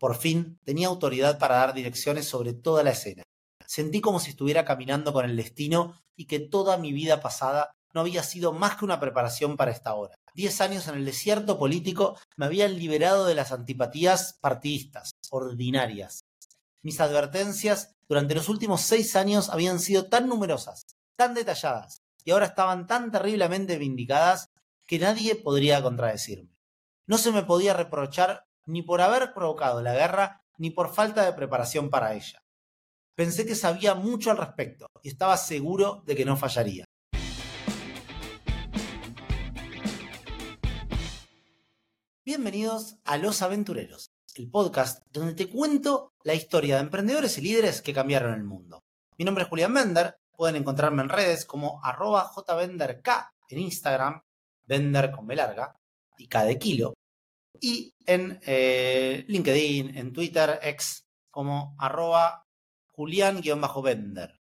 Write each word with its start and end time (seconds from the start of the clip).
Por 0.00 0.16
fin 0.16 0.58
tenía 0.64 0.88
autoridad 0.88 1.38
para 1.38 1.56
dar 1.56 1.74
direcciones 1.74 2.26
sobre 2.26 2.54
toda 2.54 2.82
la 2.82 2.92
escena. 2.92 3.22
Sentí 3.66 4.00
como 4.00 4.18
si 4.18 4.30
estuviera 4.30 4.64
caminando 4.64 5.12
con 5.12 5.26
el 5.26 5.36
destino 5.36 6.00
y 6.16 6.24
que 6.24 6.40
toda 6.40 6.78
mi 6.78 6.92
vida 6.94 7.20
pasada 7.20 7.70
no 7.92 8.00
había 8.00 8.22
sido 8.22 8.54
más 8.54 8.76
que 8.76 8.86
una 8.86 8.98
preparación 8.98 9.58
para 9.58 9.72
esta 9.72 9.94
hora. 9.94 10.14
Diez 10.34 10.62
años 10.62 10.88
en 10.88 10.94
el 10.94 11.04
desierto 11.04 11.58
político 11.58 12.18
me 12.36 12.46
habían 12.46 12.78
liberado 12.78 13.26
de 13.26 13.34
las 13.34 13.52
antipatías 13.52 14.38
partidistas, 14.40 15.10
ordinarias. 15.30 16.24
Mis 16.82 16.98
advertencias 16.98 17.94
durante 18.08 18.34
los 18.34 18.48
últimos 18.48 18.80
seis 18.80 19.16
años 19.16 19.50
habían 19.50 19.78
sido 19.80 20.08
tan 20.08 20.28
numerosas, 20.28 20.86
tan 21.16 21.34
detalladas, 21.34 22.00
y 22.24 22.30
ahora 22.30 22.46
estaban 22.46 22.86
tan 22.86 23.10
terriblemente 23.10 23.76
vindicadas 23.76 24.48
que 24.86 24.98
nadie 24.98 25.34
podría 25.34 25.82
contradecirme. 25.82 26.56
No 27.06 27.18
se 27.18 27.32
me 27.32 27.42
podía 27.42 27.74
reprochar 27.74 28.46
ni 28.70 28.82
por 28.82 29.00
haber 29.00 29.34
provocado 29.34 29.82
la 29.82 29.94
guerra, 29.94 30.44
ni 30.56 30.70
por 30.70 30.94
falta 30.94 31.24
de 31.24 31.32
preparación 31.32 31.90
para 31.90 32.14
ella. 32.14 32.40
Pensé 33.16 33.44
que 33.44 33.56
sabía 33.56 33.94
mucho 33.94 34.30
al 34.30 34.36
respecto 34.36 34.86
y 35.02 35.08
estaba 35.08 35.36
seguro 35.36 36.04
de 36.06 36.14
que 36.14 36.24
no 36.24 36.36
fallaría. 36.36 36.84
Bienvenidos 42.24 42.98
a 43.04 43.16
Los 43.16 43.42
Aventureros, 43.42 44.12
el 44.36 44.48
podcast 44.48 45.02
donde 45.10 45.34
te 45.34 45.48
cuento 45.48 46.12
la 46.22 46.34
historia 46.34 46.76
de 46.76 46.82
emprendedores 46.82 47.36
y 47.38 47.40
líderes 47.40 47.82
que 47.82 47.92
cambiaron 47.92 48.34
el 48.34 48.44
mundo. 48.44 48.78
Mi 49.18 49.24
nombre 49.24 49.42
es 49.42 49.50
Julián 49.50 49.74
Bender, 49.74 50.14
pueden 50.30 50.54
encontrarme 50.54 51.02
en 51.02 51.08
redes 51.08 51.44
como 51.44 51.80
arroba 51.82 52.30
jvenderk 52.32 53.34
en 53.48 53.58
Instagram, 53.58 54.22
vender 54.64 55.10
con 55.10 55.26
B 55.26 55.34
larga 55.34 55.74
y 56.16 56.28
K 56.28 56.44
de 56.44 56.58
kilo, 56.58 56.94
y 57.60 57.94
en 58.06 58.38
eh, 58.46 59.24
LinkedIn, 59.28 59.96
en 59.96 60.12
Twitter, 60.12 60.58
ex 60.62 61.06
como 61.30 61.74
arroba 61.78 62.46
Julián-Bender. 62.88 64.40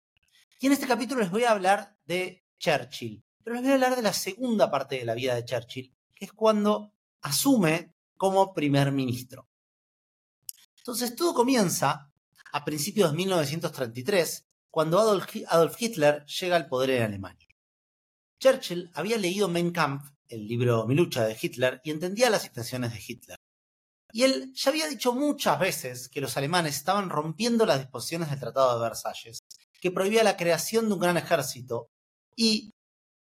Y 0.60 0.66
en 0.66 0.72
este 0.72 0.86
capítulo 0.86 1.20
les 1.20 1.30
voy 1.30 1.44
a 1.44 1.50
hablar 1.50 1.96
de 2.04 2.44
Churchill, 2.58 3.24
pero 3.42 3.54
les 3.54 3.62
voy 3.62 3.72
a 3.72 3.74
hablar 3.74 3.96
de 3.96 4.02
la 4.02 4.12
segunda 4.12 4.70
parte 4.70 4.96
de 4.96 5.04
la 5.04 5.14
vida 5.14 5.34
de 5.34 5.44
Churchill, 5.44 5.94
que 6.14 6.24
es 6.24 6.32
cuando 6.32 6.92
asume 7.22 7.94
como 8.16 8.54
primer 8.54 8.92
ministro. 8.92 9.48
Entonces 10.78 11.16
todo 11.16 11.34
comienza 11.34 12.10
a 12.52 12.64
principios 12.64 13.10
de 13.10 13.16
1933, 13.16 14.46
cuando 14.70 14.98
Adolf 14.98 15.82
Hitler 15.82 16.24
llega 16.26 16.56
al 16.56 16.68
poder 16.68 16.90
en 16.90 17.02
Alemania. 17.02 17.48
Churchill 18.38 18.90
había 18.94 19.16
leído 19.16 19.48
Mein 19.48 19.72
Kampf, 19.72 20.10
el 20.28 20.46
libro 20.46 20.86
Mi 20.86 20.94
lucha 20.94 21.24
de 21.24 21.36
Hitler, 21.40 21.80
y 21.84 21.90
entendía 21.90 22.30
las 22.30 22.46
intenciones 22.46 22.92
de 22.92 23.02
Hitler. 23.06 23.36
Y 24.12 24.22
él 24.22 24.52
ya 24.54 24.70
había 24.70 24.86
dicho 24.86 25.12
muchas 25.12 25.58
veces 25.58 26.08
que 26.08 26.20
los 26.20 26.36
alemanes 26.36 26.76
estaban 26.76 27.10
rompiendo 27.10 27.66
las 27.66 27.80
disposiciones 27.80 28.30
del 28.30 28.38
Tratado 28.38 28.78
de 28.78 28.84
Versalles, 28.84 29.40
que 29.80 29.90
prohibía 29.90 30.22
la 30.22 30.36
creación 30.36 30.86
de 30.86 30.94
un 30.94 31.00
gran 31.00 31.16
ejército, 31.16 31.88
y 32.36 32.70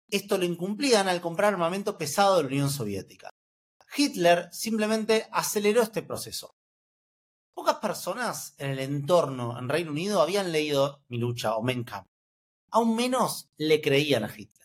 esto 0.09 0.37
lo 0.37 0.43
incumplían 0.43 1.07
al 1.07 1.21
comprar 1.21 1.53
armamento 1.53 1.97
pesado 1.97 2.37
de 2.37 2.43
la 2.43 2.49
Unión 2.49 2.69
Soviética. 2.69 3.29
Hitler 3.95 4.49
simplemente 4.51 5.27
aceleró 5.31 5.81
este 5.81 6.01
proceso. 6.01 6.53
Pocas 7.53 7.75
personas 7.75 8.53
en 8.57 8.71
el 8.71 8.79
entorno 8.79 9.57
en 9.59 9.69
Reino 9.69 9.91
Unido 9.91 10.21
habían 10.21 10.51
leído 10.51 11.03
Mi 11.09 11.17
lucha 11.17 11.55
o 11.55 11.63
Mein 11.63 11.83
Kampf. 11.83 12.07
Aún 12.71 12.95
menos 12.95 13.49
le 13.57 13.81
creían 13.81 14.23
a 14.23 14.33
Hitler. 14.33 14.60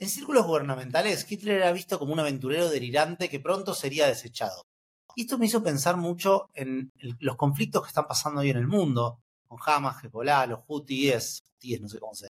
En 0.00 0.08
círculos 0.08 0.46
gubernamentales, 0.46 1.26
Hitler 1.28 1.56
era 1.56 1.72
visto 1.72 1.98
como 1.98 2.12
un 2.12 2.20
aventurero 2.20 2.68
delirante 2.68 3.28
que 3.28 3.40
pronto 3.40 3.74
sería 3.74 4.06
desechado. 4.06 4.64
Y 5.16 5.22
esto 5.22 5.38
me 5.38 5.46
hizo 5.46 5.62
pensar 5.62 5.96
mucho 5.96 6.48
en 6.54 6.92
los 7.18 7.36
conflictos 7.36 7.82
que 7.82 7.88
están 7.88 8.06
pasando 8.06 8.40
hoy 8.40 8.50
en 8.50 8.58
el 8.58 8.68
mundo, 8.68 9.20
con 9.48 9.58
Hamas, 9.64 10.04
Hezbollah, 10.04 10.46
los 10.46 10.60
Houthis, 10.68 11.42
no 11.80 11.88
sé 11.88 11.98
cómo 11.98 12.14
se, 12.14 12.28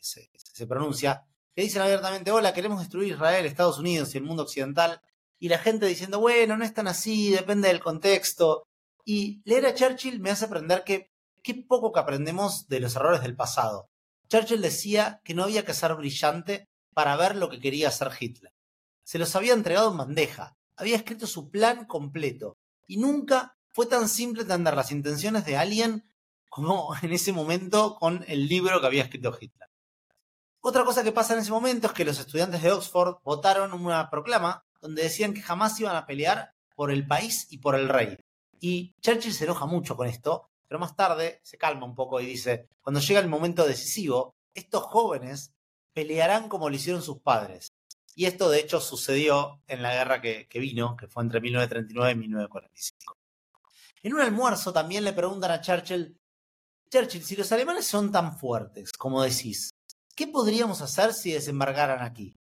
se, 0.00 0.66
pronuncia, 0.68 1.24
que 1.52 1.62
dicen 1.62 1.82
abiertamente, 1.82 2.30
hola, 2.30 2.54
queremos 2.54 2.78
destruir 2.78 3.14
Israel, 3.14 3.44
Estados 3.44 3.78
Unidos 3.80 4.14
y 4.14 4.18
el 4.18 4.24
mundo 4.24 4.44
occidental, 4.44 5.00
y 5.40 5.48
la 5.48 5.58
gente 5.58 5.86
diciendo, 5.86 6.20
bueno, 6.20 6.56
no 6.56 6.64
es 6.64 6.74
tan 6.74 6.86
así, 6.86 7.30
depende 7.30 7.68
del 7.68 7.80
contexto. 7.80 8.68
Y 9.04 9.42
leer 9.44 9.66
a 9.66 9.74
Churchill 9.74 10.20
me 10.20 10.30
hace 10.30 10.44
aprender 10.44 10.84
que 10.84 11.10
qué 11.42 11.54
poco 11.54 11.92
que 11.92 12.00
aprendemos 12.00 12.68
de 12.68 12.78
los 12.78 12.94
errores 12.94 13.22
del 13.22 13.34
pasado. 13.34 13.88
Churchill 14.28 14.62
decía 14.62 15.20
que 15.24 15.34
no 15.34 15.42
había 15.42 15.64
que 15.64 15.74
ser 15.74 15.94
brillante 15.94 16.68
para 16.94 17.16
ver 17.16 17.36
lo 17.36 17.48
que 17.48 17.60
quería 17.60 17.88
hacer 17.88 18.10
Hitler. 18.18 18.52
Se 19.02 19.18
los 19.18 19.36
había 19.36 19.52
entregado 19.52 19.90
en 19.90 19.98
bandeja, 19.98 20.56
había 20.76 20.96
escrito 20.96 21.26
su 21.26 21.50
plan 21.50 21.84
completo 21.84 22.56
y 22.86 22.96
nunca 22.96 23.56
fue 23.72 23.86
tan 23.86 24.08
simple 24.08 24.42
entender 24.42 24.74
las 24.74 24.92
intenciones 24.92 25.44
de 25.44 25.56
alguien 25.56 26.04
como 26.48 26.94
en 27.02 27.12
ese 27.12 27.32
momento 27.32 27.96
con 27.96 28.24
el 28.28 28.48
libro 28.48 28.80
que 28.80 28.86
había 28.86 29.04
escrito 29.04 29.36
Hitler. 29.38 29.68
Otra 30.60 30.84
cosa 30.84 31.04
que 31.04 31.12
pasa 31.12 31.34
en 31.34 31.40
ese 31.40 31.50
momento 31.50 31.88
es 31.88 31.92
que 31.92 32.04
los 32.04 32.18
estudiantes 32.18 32.62
de 32.62 32.72
Oxford 32.72 33.16
votaron 33.22 33.74
una 33.74 34.08
proclama 34.08 34.64
donde 34.80 35.02
decían 35.02 35.34
que 35.34 35.42
jamás 35.42 35.78
iban 35.80 35.96
a 35.96 36.06
pelear 36.06 36.54
por 36.74 36.90
el 36.90 37.06
país 37.06 37.46
y 37.50 37.58
por 37.58 37.74
el 37.74 37.88
rey. 37.88 38.16
Y 38.60 38.94
Churchill 39.02 39.34
se 39.34 39.44
enoja 39.44 39.66
mucho 39.66 39.96
con 39.96 40.06
esto, 40.06 40.48
pero 40.66 40.78
más 40.78 40.96
tarde 40.96 41.40
se 41.42 41.58
calma 41.58 41.84
un 41.84 41.94
poco 41.94 42.20
y 42.20 42.26
dice, 42.26 42.68
cuando 42.80 43.00
llega 43.00 43.20
el 43.20 43.28
momento 43.28 43.66
decisivo, 43.66 44.34
estos 44.54 44.82
jóvenes 44.84 45.53
pelearán 45.94 46.48
como 46.48 46.68
lo 46.68 46.76
hicieron 46.76 47.02
sus 47.02 47.20
padres. 47.20 47.72
Y 48.14 48.26
esto 48.26 48.50
de 48.50 48.60
hecho 48.60 48.80
sucedió 48.80 49.62
en 49.66 49.82
la 49.82 49.94
guerra 49.94 50.20
que, 50.20 50.46
vino, 50.54 50.96
que 50.96 51.08
fue 51.08 51.22
entre 51.22 51.40
1939 51.40 52.12
y 52.12 52.14
1945. 52.16 53.16
En 54.02 54.14
un 54.14 54.20
almuerzo 54.20 54.72
también 54.72 55.04
le 55.04 55.12
preguntan 55.12 55.50
a 55.50 55.60
Churchill, 55.60 56.16
Churchill, 56.90 57.24
si 57.24 57.36
los 57.36 57.50
alemanes 57.50 57.86
son 57.86 58.12
tan 58.12 58.36
fuertes, 58.36 58.92
como 58.92 59.22
decís, 59.22 59.70
¿qué 60.14 60.28
podríamos 60.28 60.80
hacer 60.82 61.12
si 61.14 61.32
desembarcaran 61.32 62.02
aquí? 62.02 62.36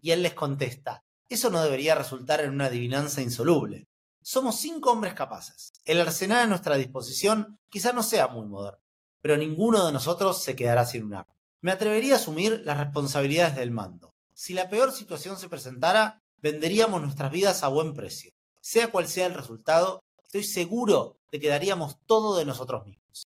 Y 0.00 0.12
él 0.12 0.22
les 0.22 0.34
contesta, 0.34 1.02
eso 1.28 1.50
no 1.50 1.62
debería 1.62 1.94
resultar 1.94 2.40
en 2.40 2.50
una 2.50 2.66
adivinanza 2.66 3.20
insoluble. 3.20 3.86
Somos 4.22 4.60
cinco 4.60 4.92
hombres 4.92 5.14
capaces. 5.14 5.72
El 5.84 6.00
arsenal 6.00 6.40
a 6.40 6.46
nuestra 6.46 6.76
disposición 6.76 7.58
quizá 7.68 7.92
no 7.92 8.02
sea 8.02 8.28
muy 8.28 8.46
moderno, 8.46 8.80
pero 9.20 9.36
ninguno 9.36 9.84
de 9.84 9.92
nosotros 9.92 10.42
se 10.42 10.56
quedará 10.56 10.86
sin 10.86 11.04
un 11.04 11.14
arma. 11.14 11.37
Me 11.60 11.72
atrevería 11.72 12.14
a 12.14 12.16
asumir 12.16 12.62
las 12.64 12.78
responsabilidades 12.78 13.56
del 13.56 13.70
mando 13.70 14.08
si 14.38 14.54
la 14.54 14.68
peor 14.68 14.92
situación 14.92 15.36
se 15.36 15.48
presentara, 15.48 16.22
venderíamos 16.36 17.02
nuestras 17.02 17.32
vidas 17.32 17.64
a 17.64 17.68
buen 17.68 17.92
precio. 17.92 18.30
Sea 18.60 18.86
cual 18.86 19.08
sea 19.08 19.26
el 19.26 19.34
resultado, 19.34 20.04
estoy 20.22 20.44
seguro 20.44 21.18
de 21.32 21.40
que 21.40 21.48
daríamos 21.48 21.96
todo 22.06 22.38
de 22.38 22.44
nosotros 22.44 22.86
mismos. 22.86 23.26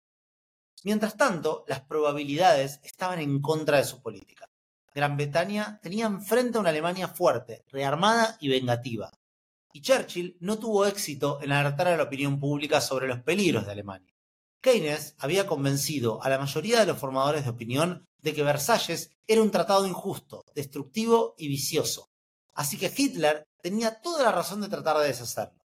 Mientras 0.85 1.17
tanto, 1.17 1.65
las 1.67 1.81
probabilidades 1.81 2.79
estaban 2.85 3.19
en 3.19 3.43
contra 3.43 3.79
de 3.79 3.85
su 3.85 4.01
política. 4.01 4.49
Gran 4.95 5.17
Bretaña 5.17 5.81
tenía 5.83 6.07
enfrente 6.07 6.59
a 6.59 6.61
una 6.61 6.71
Alemania 6.71 7.09
fuerte, 7.09 7.65
rearmada 7.73 8.37
y 8.39 8.49
vengativa. 8.49 9.11
Y 9.73 9.83
Churchill 9.83 10.37
no 10.39 10.61
tuvo 10.61 10.87
éxito 10.87 11.41
en 11.43 11.51
alertar 11.51 11.89
a 11.89 11.97
la 11.97 12.05
opinión 12.05 12.39
pública 12.39 12.81
sobre 12.81 13.09
los 13.09 13.19
peligros 13.23 13.67
de 13.67 13.73
Alemania. 13.73 14.12
Keynes 14.63 15.17
había 15.19 15.49
convencido 15.49 16.23
a 16.23 16.29
la 16.29 16.39
mayoría 16.39 16.79
de 16.79 16.87
los 16.87 16.99
formadores 16.99 17.43
de 17.43 17.51
opinión 17.51 18.07
de 18.21 18.33
que 18.33 18.45
Versalles 18.45 19.11
era 19.27 19.43
un 19.43 19.51
tratado 19.51 19.89
injusto, 19.89 20.45
destructivo 20.55 21.35
y 21.37 21.49
vicioso. 21.49 22.11
Así 22.55 22.79
que 22.79 22.93
Hitler 22.97 23.49
tenía 23.61 24.01
toda 24.01 24.23
la 24.23 24.31
razón 24.31 24.61
de 24.61 24.69
tratar 24.69 24.99
de 24.99 25.09
deshacerlo. 25.09 25.61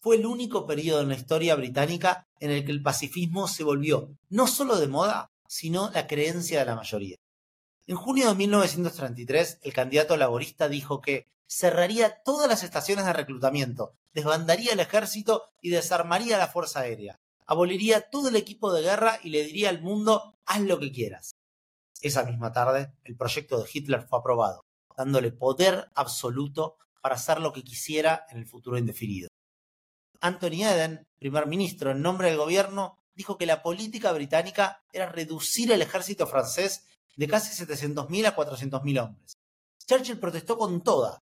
Fue 0.00 0.16
el 0.16 0.26
único 0.26 0.66
periodo 0.66 1.02
en 1.02 1.10
la 1.10 1.14
historia 1.14 1.54
británica 1.54 2.26
en 2.40 2.50
el 2.50 2.64
que 2.64 2.72
el 2.72 2.82
pacifismo 2.82 3.46
se 3.46 3.62
volvió 3.62 4.08
no 4.28 4.48
solo 4.48 4.76
de 4.76 4.88
moda, 4.88 5.30
sino 5.46 5.90
la 5.90 6.08
creencia 6.08 6.58
de 6.58 6.66
la 6.66 6.74
mayoría. 6.74 7.18
En 7.86 7.94
junio 7.94 8.28
de 8.28 8.34
1933, 8.34 9.60
el 9.62 9.72
candidato 9.72 10.16
laborista 10.16 10.68
dijo 10.68 11.00
que 11.00 11.28
cerraría 11.46 12.22
todas 12.24 12.48
las 12.48 12.64
estaciones 12.64 13.04
de 13.04 13.12
reclutamiento, 13.12 13.94
desbandaría 14.12 14.72
el 14.72 14.80
ejército 14.80 15.44
y 15.60 15.70
desarmaría 15.70 16.38
la 16.38 16.48
fuerza 16.48 16.80
aérea. 16.80 17.20
Aboliría 17.46 18.10
todo 18.10 18.28
el 18.28 18.36
equipo 18.36 18.72
de 18.72 18.82
guerra 18.82 19.18
y 19.22 19.30
le 19.30 19.44
diría 19.44 19.68
al 19.68 19.82
mundo, 19.82 20.36
haz 20.46 20.60
lo 20.60 20.78
que 20.78 20.92
quieras. 20.92 21.32
Esa 22.00 22.24
misma 22.24 22.52
tarde, 22.52 22.92
el 23.04 23.16
proyecto 23.16 23.62
de 23.62 23.68
Hitler 23.72 24.02
fue 24.02 24.18
aprobado, 24.18 24.64
dándole 24.96 25.32
poder 25.32 25.90
absoluto 25.94 26.76
para 27.00 27.16
hacer 27.16 27.40
lo 27.40 27.52
que 27.52 27.62
quisiera 27.62 28.26
en 28.30 28.38
el 28.38 28.46
futuro 28.46 28.78
indefinido. 28.78 29.28
Anthony 30.20 30.64
Eden, 30.64 31.06
primer 31.18 31.46
ministro 31.46 31.90
en 31.90 32.00
nombre 32.00 32.28
del 32.28 32.38
gobierno, 32.38 32.98
dijo 33.14 33.36
que 33.36 33.46
la 33.46 33.62
política 33.62 34.12
británica 34.12 34.82
era 34.92 35.10
reducir 35.10 35.72
el 35.72 35.82
ejército 35.82 36.26
francés 36.26 36.86
de 37.16 37.28
casi 37.28 37.64
700.000 37.64 38.26
a 38.26 38.36
400.000 38.36 39.02
hombres. 39.02 39.34
Churchill 39.86 40.18
protestó 40.18 40.56
con 40.56 40.82
toda, 40.82 41.18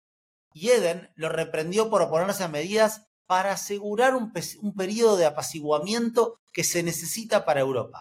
y 0.53 0.71
Eden 0.71 1.11
lo 1.15 1.29
reprendió 1.29 1.89
por 1.89 2.03
oponerse 2.03 2.45
a 2.45 2.49
medidas 2.49 3.08
para 3.29 3.53
asegurar 3.53 4.15
un, 4.17 4.33
un 4.63 4.75
periodo 4.75 5.19
de 5.19 5.27
apaciguamiento 5.27 6.41
que 6.51 6.65
se 6.65 6.83
necesita 6.83 7.45
para 7.45 7.61
Europa. 7.61 8.01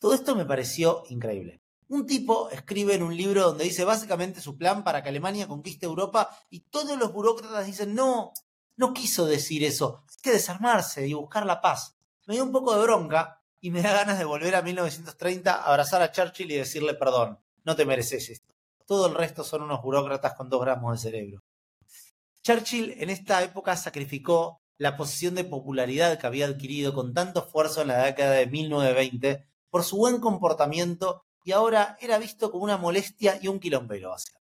Todo 0.00 0.14
esto 0.14 0.34
me 0.34 0.44
pareció 0.44 1.04
increíble. 1.08 1.62
Un 1.88 2.06
tipo 2.06 2.50
escribe 2.50 2.96
en 2.96 3.04
un 3.04 3.16
libro 3.16 3.44
donde 3.44 3.62
dice 3.62 3.84
básicamente 3.84 4.40
su 4.40 4.58
plan 4.58 4.82
para 4.82 5.00
que 5.04 5.10
Alemania 5.10 5.46
conquiste 5.46 5.86
Europa 5.86 6.36
y 6.50 6.60
todos 6.60 6.98
los 6.98 7.12
burócratas 7.12 7.66
dicen, 7.66 7.94
no, 7.94 8.32
no 8.74 8.92
quiso 8.92 9.26
decir 9.26 9.62
eso. 9.62 10.02
Hay 10.08 10.16
que 10.22 10.32
desarmarse 10.32 11.06
y 11.06 11.14
buscar 11.14 11.46
la 11.46 11.60
paz. 11.60 11.96
Me 12.26 12.34
dio 12.34 12.42
un 12.42 12.50
poco 12.50 12.74
de 12.74 12.82
bronca 12.82 13.40
y 13.60 13.70
me 13.70 13.80
da 13.80 13.92
ganas 13.92 14.18
de 14.18 14.24
volver 14.24 14.56
a 14.56 14.62
1930, 14.62 15.62
abrazar 15.62 16.02
a 16.02 16.10
Churchill 16.10 16.50
y 16.50 16.56
decirle 16.56 16.94
perdón. 16.94 17.38
No 17.62 17.76
te 17.76 17.86
mereces 17.86 18.28
esto. 18.28 18.56
Todo 18.86 19.06
el 19.06 19.14
resto 19.14 19.44
son 19.44 19.62
unos 19.62 19.82
burócratas 19.82 20.34
con 20.34 20.50
dos 20.50 20.60
gramos 20.60 20.92
de 20.92 21.10
cerebro. 21.10 21.45
Churchill 22.46 22.94
en 22.98 23.10
esta 23.10 23.42
época 23.42 23.76
sacrificó 23.76 24.62
la 24.78 24.96
posición 24.96 25.34
de 25.34 25.42
popularidad 25.42 26.16
que 26.16 26.28
había 26.28 26.46
adquirido 26.46 26.94
con 26.94 27.12
tanto 27.12 27.40
esfuerzo 27.40 27.82
en 27.82 27.88
la 27.88 28.04
década 28.04 28.34
de 28.34 28.46
1920 28.46 29.44
por 29.68 29.82
su 29.82 29.96
buen 29.96 30.20
comportamiento 30.20 31.24
y 31.42 31.50
ahora 31.50 31.96
era 32.00 32.18
visto 32.18 32.52
como 32.52 32.62
una 32.62 32.76
molestia 32.76 33.36
y 33.42 33.48
un 33.48 33.58
quilombero 33.58 34.14
hacia. 34.14 34.38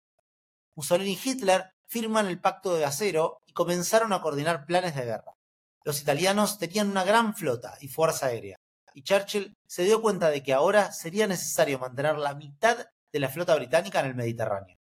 Mussolini 0.74 1.12
y 1.12 1.28
Hitler 1.30 1.70
firman 1.86 2.26
el 2.26 2.40
pacto 2.40 2.74
de 2.74 2.84
acero 2.84 3.38
y 3.46 3.52
comenzaron 3.52 4.12
a 4.12 4.20
coordinar 4.20 4.66
planes 4.66 4.96
de 4.96 5.04
guerra. 5.04 5.36
Los 5.84 6.00
italianos 6.00 6.58
tenían 6.58 6.90
una 6.90 7.04
gran 7.04 7.36
flota 7.36 7.78
y 7.80 7.86
fuerza 7.86 8.26
aérea, 8.26 8.58
y 8.94 9.04
Churchill 9.04 9.56
se 9.64 9.84
dio 9.84 10.02
cuenta 10.02 10.28
de 10.28 10.42
que 10.42 10.52
ahora 10.52 10.90
sería 10.90 11.28
necesario 11.28 11.78
mantener 11.78 12.18
la 12.18 12.34
mitad 12.34 12.78
de 13.12 13.20
la 13.20 13.28
flota 13.28 13.54
británica 13.54 14.00
en 14.00 14.06
el 14.06 14.16
Mediterráneo. 14.16 14.76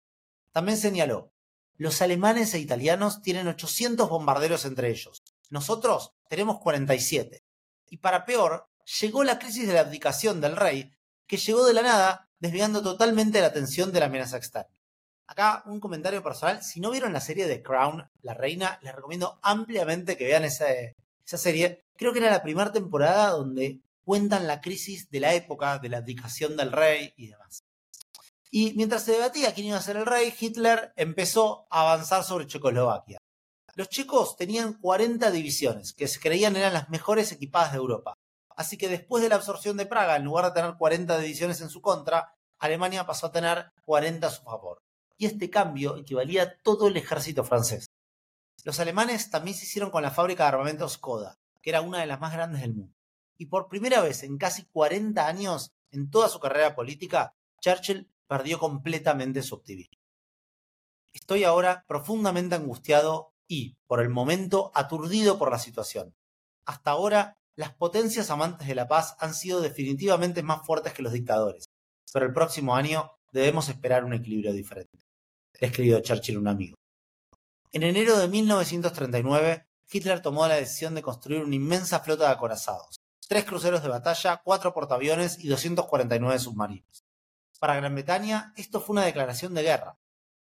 También 0.53 0.79
señaló, 0.79 1.33
los 1.79 2.03
alemanes 2.03 2.53
e 2.53 2.59
italianos 2.59 3.23
tienen 3.23 3.49
800 3.49 4.09
bombarderos 4.09 4.65
entre 4.65 4.91
ellos, 4.91 5.23
nosotros 5.49 6.13
tenemos 6.29 6.59
47. 6.59 7.43
Y 7.91 7.99
para 7.99 8.27
peor, 8.27 8.69
llegó 9.01 9.25
la 9.25 9.39
crisis 9.39 9.67
de 9.67 9.75
la 9.75 9.81
abdicación 9.81 10.41
del 10.41 10.57
rey, 10.57 10.93
que 11.27 11.39
llegó 11.39 11.65
de 11.65 11.73
la 11.73 11.83
nada, 11.83 12.29
desviando 12.39 12.83
totalmente 12.83 13.41
la 13.41 13.47
atención 13.47 13.93
de 13.93 14.01
la 14.01 14.07
amenaza 14.07 14.37
externa. 14.37 14.75
Acá 15.27 15.63
un 15.67 15.81
comentario 15.81 16.23
personal. 16.23 16.63
Si 16.63 16.81
no 16.81 16.91
vieron 16.91 17.13
la 17.13 17.21
serie 17.21 17.47
de 17.47 17.63
Crown, 17.63 18.09
La 18.23 18.35
Reina, 18.35 18.79
les 18.83 18.95
recomiendo 18.95 19.39
ampliamente 19.43 20.17
que 20.17 20.25
vean 20.25 20.45
esa, 20.45 20.67
esa 21.25 21.39
serie. 21.39 21.85
Creo 21.97 22.13
que 22.13 22.19
era 22.19 22.31
la 22.31 22.43
primera 22.43 22.73
temporada 22.73 23.31
donde 23.31 23.81
cuentan 24.05 24.47
la 24.47 24.61
crisis 24.63 25.11
de 25.11 25.21
la 25.21 25.35
época, 25.35 25.79
de 25.79 25.91
la 25.91 25.99
abdicación 25.99 26.57
del 26.57 26.73
rey 26.73 27.13
y 27.17 27.29
demás. 27.29 27.65
Y 28.51 28.73
mientras 28.75 29.05
se 29.05 29.13
debatía 29.13 29.53
quién 29.53 29.69
iba 29.69 29.77
a 29.77 29.83
ser 29.83 29.97
el 29.97 30.07
rey, 30.07 30.35
Hitler 30.39 30.93
empezó 30.97 31.67
a 31.71 31.83
avanzar 31.83 32.25
sobre 32.25 32.47
Checoslovaquia. 32.47 33.19
Los 33.75 33.89
checos 33.89 34.37
tenían 34.37 34.75
40 34.75 35.31
divisiones, 35.31 35.93
que 35.93 36.09
se 36.09 36.19
creían 36.19 36.57
eran 36.57 36.73
las 36.73 36.89
mejores 36.89 37.31
equipadas 37.31 37.73
de 37.73 37.79
Europa. 37.79 38.15
Así 38.57 38.77
que 38.77 38.89
después 38.89 39.23
de 39.23 39.29
la 39.29 39.37
absorción 39.37 39.77
de 39.77 39.87
Praga, 39.87 40.17
en 40.17 40.25
lugar 40.25 40.47
de 40.47 40.61
tener 40.61 40.77
40 40.77 41.19
divisiones 41.19 41.61
en 41.61 41.69
su 41.69 41.81
contra, 41.81 42.35
Alemania 42.59 43.07
pasó 43.07 43.29
a 43.29 43.33
tener 43.33 43.73
40 43.85 44.27
a 44.27 44.31
su 44.31 44.43
favor 44.43 44.83
y 45.19 45.27
este 45.27 45.51
cambio 45.51 45.97
equivalía 45.97 46.45
a 46.45 46.57
todo 46.63 46.89
el 46.89 46.97
ejército 46.97 47.45
francés. 47.45 47.91
Los 48.65 48.81
alemanes 48.81 49.31
también 49.31 49.57
se 49.57 49.65
hicieron 49.65 49.91
con 49.91 50.03
la 50.03 50.11
fábrica 50.11 50.45
de 50.45 50.49
armamentos 50.51 50.93
Skoda, 50.95 51.39
que 51.61 51.71
era 51.71 51.81
una 51.81 52.01
de 52.01 52.07
las 52.07 52.21
más 52.21 52.33
grandes 52.33 52.63
del 52.63 52.75
mundo. 52.75 52.95
Y 53.37 53.47
por 53.47 53.69
primera 53.69 54.01
vez 54.01 54.23
en 54.23 54.39
casi 54.39 54.65
40 54.65 55.27
años, 55.27 55.73
en 55.91 56.11
toda 56.11 56.29
su 56.29 56.41
carrera 56.41 56.75
política, 56.75 57.35
Churchill 57.61 58.09
perdió 58.29 58.59
completamente 58.59 59.43
su 59.43 59.57
optimismo. 59.57 59.99
Estoy 61.13 61.45
ahora 61.45 61.85
profundamente 61.89 62.55
angustiado 62.55 63.33
y, 63.49 63.77
por 63.87 64.01
el 64.01 64.11
momento, 64.11 64.71
aturdido 64.75 65.39
por 65.39 65.51
la 65.51 65.59
situación. 65.59 66.15
Hasta 66.67 66.93
ahora, 66.93 67.39
las 67.57 67.75
potencias 67.75 68.31
amantes 68.31 68.69
de 68.69 68.77
la 68.77 68.87
paz 68.87 69.17
han 69.19 69.35
sido 69.35 69.61
definitivamente 69.61 70.43
más 70.43 70.65
fuertes 70.65 70.93
que 70.93 71.03
los 71.03 71.13
dictadores, 71.13 71.65
pero 72.13 72.27
el 72.27 72.33
próximo 72.33 72.77
año 72.77 73.11
debemos 73.33 73.69
esperar 73.69 74.05
un 74.05 74.13
equilibrio 74.13 74.53
diferente 74.53 75.09
escribió 75.59 76.01
Churchill 76.01 76.39
un 76.39 76.49
amigo. 76.49 76.77
En 77.73 77.83
enero 77.83 78.19
de 78.19 78.29
1939, 78.29 79.67
Hitler 79.91 80.23
tomó 80.23 80.47
la 80.47 80.57
decisión 80.57 80.95
de 80.95 81.03
construir 81.03 81.43
una 81.43 81.55
inmensa 81.55 82.01
flota 82.01 82.27
de 82.27 82.33
acorazados, 82.33 82.97
tres 83.27 83.45
cruceros 83.45 83.83
de 83.83 83.89
batalla, 83.89 84.41
cuatro 84.45 84.73
portaaviones 84.73 85.43
y 85.43 85.49
249 85.49 86.39
submarinos. 86.39 87.05
Para 87.59 87.75
Gran 87.75 87.95
Bretaña, 87.95 88.53
esto 88.57 88.81
fue 88.81 88.95
una 88.95 89.05
declaración 89.05 89.53
de 89.55 89.63
guerra. 89.63 89.99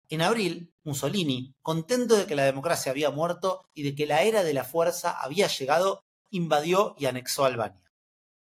En 0.08 0.22
abril, 0.22 0.74
Mussolini, 0.82 1.54
contento 1.62 2.16
de 2.16 2.26
que 2.26 2.34
la 2.34 2.44
democracia 2.44 2.90
había 2.90 3.10
muerto 3.10 3.68
y 3.74 3.82
de 3.84 3.94
que 3.94 4.06
la 4.06 4.22
era 4.22 4.42
de 4.42 4.54
la 4.54 4.64
fuerza 4.64 5.12
había 5.12 5.46
llegado, 5.46 6.04
invadió 6.30 6.94
y 6.98 7.06
anexó 7.06 7.44
Albania. 7.44 7.92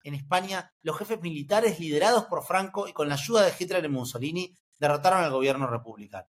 En 0.03 0.13
España, 0.13 0.73
los 0.81 0.97
jefes 0.97 1.21
militares 1.21 1.79
liderados 1.79 2.25
por 2.25 2.43
Franco 2.43 2.87
y 2.87 2.93
con 2.93 3.09
la 3.09 3.15
ayuda 3.15 3.43
de 3.43 3.53
Hitler 3.57 3.83
y 3.83 3.89
Mussolini 3.89 4.55
derrotaron 4.79 5.23
al 5.23 5.31
gobierno 5.31 5.67
republicano. 5.67 6.27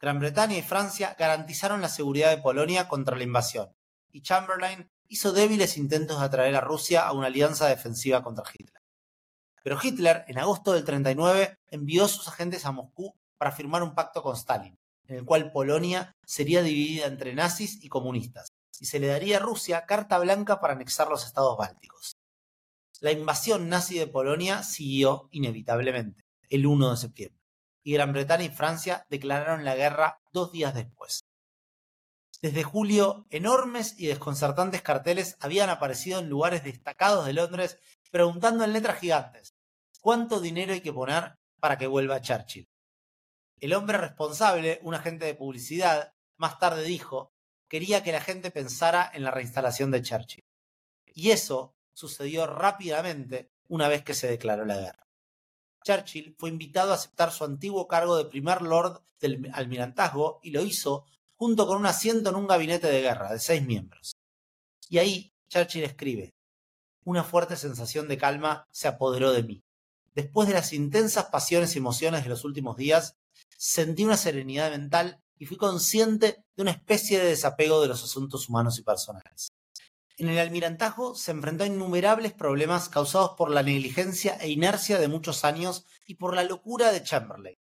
Gran 0.00 0.18
Bretaña 0.18 0.56
y 0.56 0.62
Francia 0.62 1.14
garantizaron 1.18 1.82
la 1.82 1.88
seguridad 1.88 2.30
de 2.30 2.42
Polonia 2.42 2.88
contra 2.88 3.16
la 3.16 3.22
invasión, 3.22 3.74
y 4.10 4.22
Chamberlain 4.22 4.90
hizo 5.08 5.32
débiles 5.32 5.76
intentos 5.76 6.18
de 6.18 6.24
atraer 6.24 6.56
a 6.56 6.60
Rusia 6.60 7.06
a 7.06 7.12
una 7.12 7.26
alianza 7.26 7.68
defensiva 7.68 8.22
contra 8.22 8.44
Hitler. 8.52 8.81
Pero 9.62 9.78
Hitler, 9.82 10.24
en 10.28 10.38
agosto 10.38 10.72
del 10.72 10.84
39, 10.84 11.58
envió 11.68 12.04
a 12.04 12.08
sus 12.08 12.28
agentes 12.28 12.66
a 12.66 12.72
Moscú 12.72 13.14
para 13.38 13.52
firmar 13.52 13.82
un 13.82 13.94
pacto 13.94 14.22
con 14.22 14.36
Stalin, 14.36 14.76
en 15.06 15.16
el 15.16 15.24
cual 15.24 15.52
Polonia 15.52 16.16
sería 16.24 16.62
dividida 16.62 17.06
entre 17.06 17.34
nazis 17.34 17.82
y 17.82 17.88
comunistas, 17.88 18.48
y 18.80 18.86
se 18.86 18.98
le 18.98 19.08
daría 19.08 19.36
a 19.36 19.40
Rusia 19.40 19.86
carta 19.86 20.18
blanca 20.18 20.60
para 20.60 20.74
anexar 20.74 21.08
los 21.08 21.26
estados 21.26 21.56
bálticos. 21.56 22.16
La 23.00 23.12
invasión 23.12 23.68
nazi 23.68 23.98
de 23.98 24.06
Polonia 24.06 24.62
siguió 24.62 25.28
inevitablemente, 25.32 26.22
el 26.48 26.66
1 26.66 26.90
de 26.90 26.96
septiembre 26.96 27.42
y 27.84 27.92
Gran 27.92 28.12
Bretaña 28.12 28.44
y 28.44 28.48
Francia 28.50 29.06
declararon 29.10 29.64
la 29.64 29.74
guerra 29.74 30.20
dos 30.32 30.52
días 30.52 30.74
después. 30.74 31.24
Desde 32.40 32.64
julio, 32.64 33.26
enormes 33.30 33.94
y 33.98 34.06
desconcertantes 34.06 34.82
carteles 34.82 35.36
habían 35.40 35.70
aparecido 35.70 36.18
en 36.18 36.28
lugares 36.28 36.64
destacados 36.64 37.24
de 37.26 37.32
Londres 37.32 37.78
preguntando 38.10 38.64
en 38.64 38.72
letras 38.72 38.98
gigantes 38.98 39.51
¿cuánto 40.02 40.40
dinero 40.40 40.74
hay 40.74 40.82
que 40.82 40.92
poner 40.92 41.38
para 41.60 41.78
que 41.78 41.86
vuelva 41.86 42.20
Churchill? 42.20 42.68
El 43.60 43.72
hombre 43.72 43.96
responsable, 43.96 44.80
un 44.82 44.94
agente 44.94 45.24
de 45.24 45.34
publicidad, 45.34 46.12
más 46.36 46.58
tarde 46.58 46.82
dijo, 46.82 47.32
quería 47.68 48.02
que 48.02 48.12
la 48.12 48.20
gente 48.20 48.50
pensara 48.50 49.10
en 49.14 49.22
la 49.22 49.30
reinstalación 49.30 49.90
de 49.92 50.02
Churchill. 50.02 50.44
Y 51.14 51.30
eso 51.30 51.74
sucedió 51.94 52.46
rápidamente 52.46 53.50
una 53.68 53.88
vez 53.88 54.02
que 54.02 54.14
se 54.14 54.28
declaró 54.28 54.64
la 54.64 54.76
guerra. 54.76 55.06
Churchill 55.84 56.34
fue 56.36 56.50
invitado 56.50 56.90
a 56.92 56.96
aceptar 56.96 57.30
su 57.30 57.44
antiguo 57.44 57.86
cargo 57.86 58.16
de 58.16 58.24
primer 58.24 58.62
lord 58.62 59.02
del 59.20 59.50
almirantazgo 59.54 60.40
y 60.42 60.50
lo 60.50 60.62
hizo 60.62 61.06
junto 61.36 61.66
con 61.66 61.78
un 61.78 61.86
asiento 61.86 62.30
en 62.30 62.36
un 62.36 62.46
gabinete 62.46 62.88
de 62.88 63.02
guerra 63.02 63.32
de 63.32 63.38
seis 63.38 63.64
miembros. 63.64 64.16
Y 64.88 64.98
ahí 64.98 65.32
Churchill 65.48 65.84
escribe, 65.84 66.34
una 67.04 67.22
fuerte 67.22 67.56
sensación 67.56 68.08
de 68.08 68.18
calma 68.18 68.66
se 68.70 68.88
apoderó 68.88 69.32
de 69.32 69.42
mí. 69.44 69.62
Después 70.14 70.48
de 70.48 70.54
las 70.54 70.72
intensas 70.72 71.26
pasiones 71.26 71.74
y 71.74 71.78
emociones 71.78 72.22
de 72.22 72.30
los 72.30 72.44
últimos 72.44 72.76
días, 72.76 73.16
sentí 73.56 74.04
una 74.04 74.16
serenidad 74.16 74.70
mental 74.70 75.22
y 75.38 75.46
fui 75.46 75.56
consciente 75.56 76.44
de 76.54 76.62
una 76.62 76.70
especie 76.72 77.18
de 77.18 77.26
desapego 77.26 77.80
de 77.80 77.88
los 77.88 78.04
asuntos 78.04 78.48
humanos 78.48 78.78
y 78.78 78.82
personales. 78.82 79.52
En 80.18 80.28
el 80.28 80.38
almirantazgo 80.38 81.14
se 81.14 81.30
enfrentó 81.30 81.64
a 81.64 81.66
innumerables 81.66 82.32
problemas 82.32 82.88
causados 82.88 83.32
por 83.36 83.50
la 83.50 83.62
negligencia 83.62 84.36
e 84.40 84.50
inercia 84.50 84.98
de 84.98 85.08
muchos 85.08 85.44
años 85.44 85.84
y 86.06 86.16
por 86.16 86.34
la 86.36 86.44
locura 86.44 86.92
de 86.92 87.02
Chamberlain. 87.02 87.56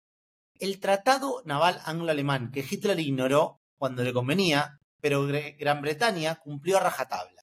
El 0.60 0.80
tratado 0.80 1.42
naval 1.46 1.82
anglo-alemán 1.86 2.52
que 2.52 2.66
Hitler 2.70 3.00
ignoró 3.00 3.62
cuando 3.78 4.04
le 4.04 4.14
convenía, 4.14 4.80
pero 5.00 5.26
Gran 5.26 5.82
Bretaña 5.82 6.36
cumplió 6.36 6.78
a 6.78 6.82
rajatabla. 6.82 7.42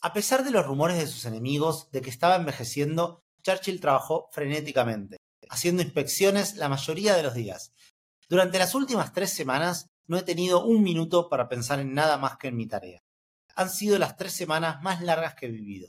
A 0.00 0.12
pesar 0.12 0.44
de 0.44 0.52
los 0.52 0.64
rumores 0.64 0.98
de 0.98 1.08
sus 1.08 1.24
enemigos 1.24 1.90
de 1.90 2.02
que 2.02 2.10
estaba 2.10 2.36
envejeciendo, 2.36 3.24
Churchill 3.46 3.80
trabajó 3.80 4.28
frenéticamente, 4.32 5.16
haciendo 5.48 5.82
inspecciones 5.82 6.56
la 6.56 6.68
mayoría 6.68 7.14
de 7.14 7.22
los 7.22 7.34
días. 7.34 7.72
Durante 8.28 8.58
las 8.58 8.74
últimas 8.74 9.12
tres 9.12 9.30
semanas 9.30 9.86
no 10.06 10.18
he 10.18 10.22
tenido 10.22 10.64
un 10.64 10.82
minuto 10.82 11.28
para 11.28 11.48
pensar 11.48 11.80
en 11.80 11.94
nada 11.94 12.18
más 12.18 12.36
que 12.36 12.48
en 12.48 12.56
mi 12.56 12.66
tarea 12.66 13.00
han 13.56 13.70
sido 13.70 13.98
las 13.98 14.16
tres 14.16 14.34
semanas 14.34 14.82
más 14.82 15.02
largas 15.02 15.34
que 15.34 15.46
he 15.46 15.50
vivido. 15.50 15.88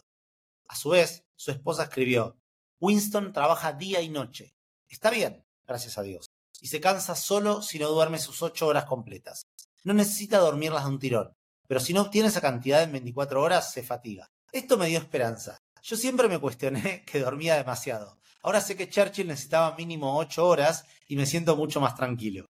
A 0.68 0.76
su 0.76 0.90
vez, 0.90 1.26
su 1.36 1.52
esposa 1.52 1.84
escribió, 1.84 2.38
Winston 2.80 3.34
trabaja 3.34 3.74
día 3.74 4.02
y 4.02 4.10
noche. 4.10 4.56
Está 4.88 5.12
bien, 5.12 5.46
gracias 5.68 5.98
a 5.98 6.02
Dios. 6.02 6.28
Y 6.62 6.68
se 6.68 6.80
cansa 6.80 7.16
solo 7.16 7.62
si 7.62 7.78
no 7.78 7.90
duerme 7.90 8.20
sus 8.20 8.42
ocho 8.42 8.68
horas 8.68 8.86
completas. 8.86 9.44
No 9.84 9.94
necesita 9.94 10.40
dormirlas 10.40 10.86
de 10.86 10.90
un 10.90 11.00
tirón, 11.00 11.34
pero 11.68 11.80
si 11.80 11.94
no 11.94 12.02
obtiene 12.02 12.30
esa 12.30 12.42
cantidad 12.42 12.82
en 12.82 12.94
24 12.94 13.42
horas, 13.42 13.72
se 13.72 13.84
fatiga. 13.84 14.28
Esto 14.52 14.78
me 14.78 14.88
dio 14.88 15.00
esperanza. 15.00 15.58
Yo 15.88 15.96
siempre 15.96 16.28
me 16.28 16.38
cuestioné 16.38 17.06
que 17.08 17.22
dormía 17.22 17.56
demasiado. 17.56 18.18
Ahora 18.44 18.60
sé 18.60 18.76
que 18.76 18.90
Churchill 18.90 19.28
necesitaba 19.28 19.76
mínimo 19.78 20.18
ocho 20.18 20.46
horas 20.46 20.84
y 21.08 21.16
me 21.16 21.26
siento 21.26 21.56
mucho 21.56 21.80
más 21.80 21.96
tranquilo. 21.96 22.46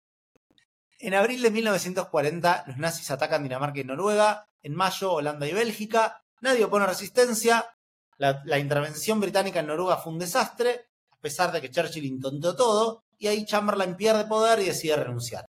En 0.99 1.15
abril 1.15 1.41
de 1.41 1.51
1940, 1.51 2.65
los 2.67 2.77
nazis 2.77 3.11
atacan 3.11 3.43
Dinamarca 3.43 3.81
y 3.81 3.85
Noruega. 3.85 4.45
En 4.62 4.75
mayo, 4.75 5.15
Holanda 5.15 5.49
y 5.49 5.55
Bélgica. 5.55 6.23
Nadie 6.43 6.65
opone 6.65 6.87
resistencia. 6.87 7.75
La, 8.19 8.59
intervención 8.59 9.19
británica 9.19 9.61
en 9.61 9.67
Noruega 9.67 9.97
fue 9.97 10.12
un 10.12 10.19
desastre, 10.19 10.89
a 11.11 11.19
pesar 11.19 11.51
de 11.53 11.61
que 11.62 11.71
Churchill 11.71 12.05
intentó 12.05 12.55
todo. 12.55 13.03
Y 13.19 13.29
ahí 13.29 13.47
Chamberlain 13.47 13.97
pierde 13.97 14.27
poder 14.27 14.61
y 14.61 14.67
decide 14.67 14.97
renunciar. 14.97 15.47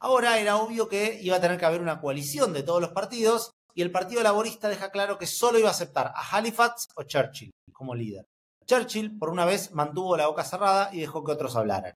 Ahora 0.00 0.38
era 0.38 0.56
obvio 0.56 0.88
que 0.88 1.20
iba 1.22 1.36
a 1.36 1.40
tener 1.40 1.58
que 1.58 1.66
haber 1.66 1.82
una 1.82 2.00
coalición 2.00 2.54
de 2.54 2.62
todos 2.62 2.80
los 2.80 2.92
partidos 2.92 3.52
y 3.74 3.82
el 3.82 3.90
Partido 3.90 4.22
Laborista 4.22 4.68
deja 4.68 4.90
claro 4.90 5.18
que 5.18 5.26
solo 5.26 5.58
iba 5.58 5.68
a 5.68 5.72
aceptar 5.72 6.12
a 6.14 6.36
Halifax 6.36 6.88
o 6.94 7.02
Churchill 7.02 7.50
como 7.72 7.94
líder. 7.94 8.24
Churchill, 8.66 9.18
por 9.18 9.30
una 9.30 9.44
vez, 9.44 9.72
mantuvo 9.72 10.16
la 10.16 10.28
boca 10.28 10.44
cerrada 10.44 10.90
y 10.92 11.00
dejó 11.00 11.24
que 11.24 11.32
otros 11.32 11.56
hablaran. 11.56 11.94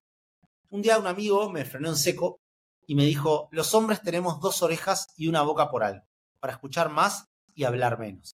Un 0.70 0.82
día 0.82 0.99
un 0.99 1.06
amigo 1.06 1.50
me 1.50 1.64
frenó 1.64 1.88
en 1.88 1.97
seco 1.97 2.40
y 2.87 2.94
me 2.94 3.04
dijo, 3.04 3.49
los 3.52 3.75
hombres 3.75 4.02
tenemos 4.02 4.40
dos 4.40 4.62
orejas 4.62 5.08
y 5.16 5.28
una 5.28 5.42
boca 5.42 5.70
por 5.70 5.85
algo, 5.85 6.04
para 6.40 6.52
escuchar 6.52 6.90
más 6.90 7.26
y 7.54 7.64
hablar 7.64 7.99
menos. 7.99 8.32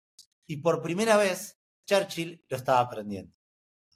Y 0.47 0.59
por 0.59 0.83
primera 0.83 1.16
vez, 1.16 1.57
Churchill 1.87 2.42
lo 2.49 2.57
estaba 2.57 2.80
aprendiendo. 2.80 3.33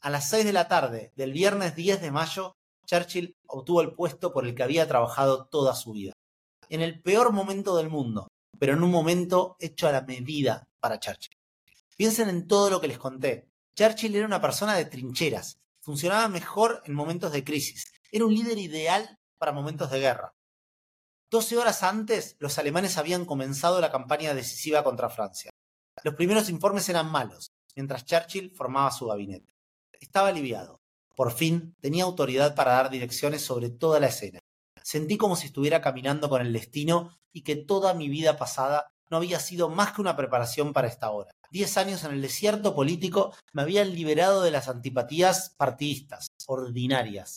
A 0.01 0.11
las 0.11 0.29
6 0.31 0.45
de 0.45 0.53
la 0.53 0.69
tarde 0.69 1.13
del 1.17 1.33
viernes 1.33 1.75
10 1.75 2.01
de 2.01 2.11
mayo, 2.11 2.53
Churchill 2.87 3.37
obtuvo 3.47 3.83
el 3.83 3.95
puesto 3.95 4.33
por 4.33 4.47
el 4.47 4.55
que 4.55 4.63
había 4.63 4.89
trabajado 4.89 5.47
toda 5.47 5.75
su 5.75 5.93
vida. 5.93 6.13
En 6.69 6.81
el 6.81 7.03
peor 7.03 7.33
momento 7.33 7.77
del 7.77 7.91
mundo, 7.91 8.29
pero 8.59 8.75
en 8.75 8.83
un 8.83 8.91
momento 8.91 9.57
hecho 9.59 9.89
a 9.89 9.93
la 9.93 10.03
medida 10.03 10.69
para 10.81 10.99
Churchill. 10.99 11.37
Piensen 11.97 12.29
en 12.29 12.47
todo 12.47 12.71
lo 12.71 12.81
que 12.81 12.89
les 12.89 12.99
conté. 12.99 13.49
Churchill 13.77 14.17
era 14.17 14.27
una 14.27 14.41
persona 14.41 14.75
de 14.75 14.85
trincheras, 14.85 15.59
funcionaba 15.81 16.29
mejor 16.29 16.83
en 16.85 16.95
momentos 16.95 17.33
de 17.33 17.45
crisis, 17.45 17.93
era 18.11 18.27
un 18.27 18.35
líder 18.35 18.59
ideal 18.59 19.19
para 19.39 19.53
momentos 19.53 19.91
de 19.91 20.01
guerra. 20.01 20.35
Doce 21.31 21.57
horas 21.57 21.83
antes, 21.83 22.37
los 22.39 22.59
alemanes 22.59 22.99
habían 22.99 23.25
comenzado 23.25 23.81
la 23.81 23.91
campaña 23.91 24.35
decisiva 24.35 24.85
contra 24.85 25.09
Francia. 25.09 25.51
Los 26.05 26.15
primeros 26.15 26.51
informes 26.51 26.89
eran 26.91 27.11
malos, 27.11 27.53
mientras 27.75 28.05
Churchill 28.05 28.51
formaba 28.55 28.91
su 28.91 29.07
gabinete. 29.07 29.55
Estaba 29.99 30.29
aliviado. 30.29 30.83
Por 31.17 31.33
fin 31.33 31.75
tenía 31.81 32.05
autoridad 32.05 32.55
para 32.55 32.73
dar 32.73 32.91
direcciones 32.91 33.43
sobre 33.43 33.71
toda 33.71 33.99
la 33.99 34.09
escena. 34.09 34.41
Sentí 34.83 35.17
como 35.17 35.37
si 35.37 35.47
estuviera 35.47 35.81
caminando 35.81 36.29
con 36.29 36.43
el 36.43 36.53
destino 36.53 37.19
y 37.33 37.43
que 37.43 37.57
toda 37.57 37.95
mi 37.95 38.09
vida 38.09 38.37
pasada 38.37 38.89
no 39.11 39.19
había 39.19 39.41
sido 39.41 39.69
más 39.69 39.93
que 39.93 40.01
una 40.01 40.17
preparación 40.17 40.73
para 40.73 40.89
esta 40.89 41.11
hora. 41.11 41.31
Diez 41.51 41.77
años 41.77 42.03
en 42.05 42.13
el 42.13 42.23
desierto 42.23 42.75
político 42.75 43.35
me 43.53 43.63
habían 43.63 43.95
liberado 43.95 44.43
de 44.43 44.51
las 44.51 44.69
antipatías 44.69 45.55
partidistas, 45.59 46.29
ordinarias. 46.47 47.37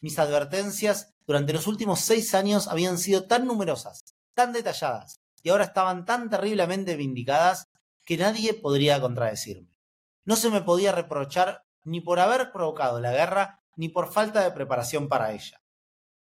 Mis 0.00 0.18
advertencias 0.18 1.12
durante 1.26 1.52
los 1.52 1.66
últimos 1.66 2.00
seis 2.00 2.34
años 2.34 2.66
habían 2.68 2.98
sido 2.98 3.24
tan 3.26 3.46
numerosas, 3.46 4.00
tan 4.34 4.52
detalladas, 4.52 5.20
y 5.42 5.50
ahora 5.50 5.64
estaban 5.64 6.04
tan 6.04 6.30
terriblemente 6.30 6.96
vindicadas 6.96 7.68
que 8.04 8.16
nadie 8.16 8.54
podría 8.54 9.00
contradecirme. 9.00 9.78
No 10.24 10.36
se 10.36 10.50
me 10.50 10.62
podía 10.62 10.92
reprochar 10.92 11.62
ni 11.84 12.00
por 12.00 12.18
haber 12.18 12.50
provocado 12.50 13.00
la 13.00 13.12
guerra, 13.12 13.60
ni 13.76 13.88
por 13.88 14.12
falta 14.12 14.42
de 14.42 14.50
preparación 14.50 15.08
para 15.08 15.32
ella. 15.32 15.60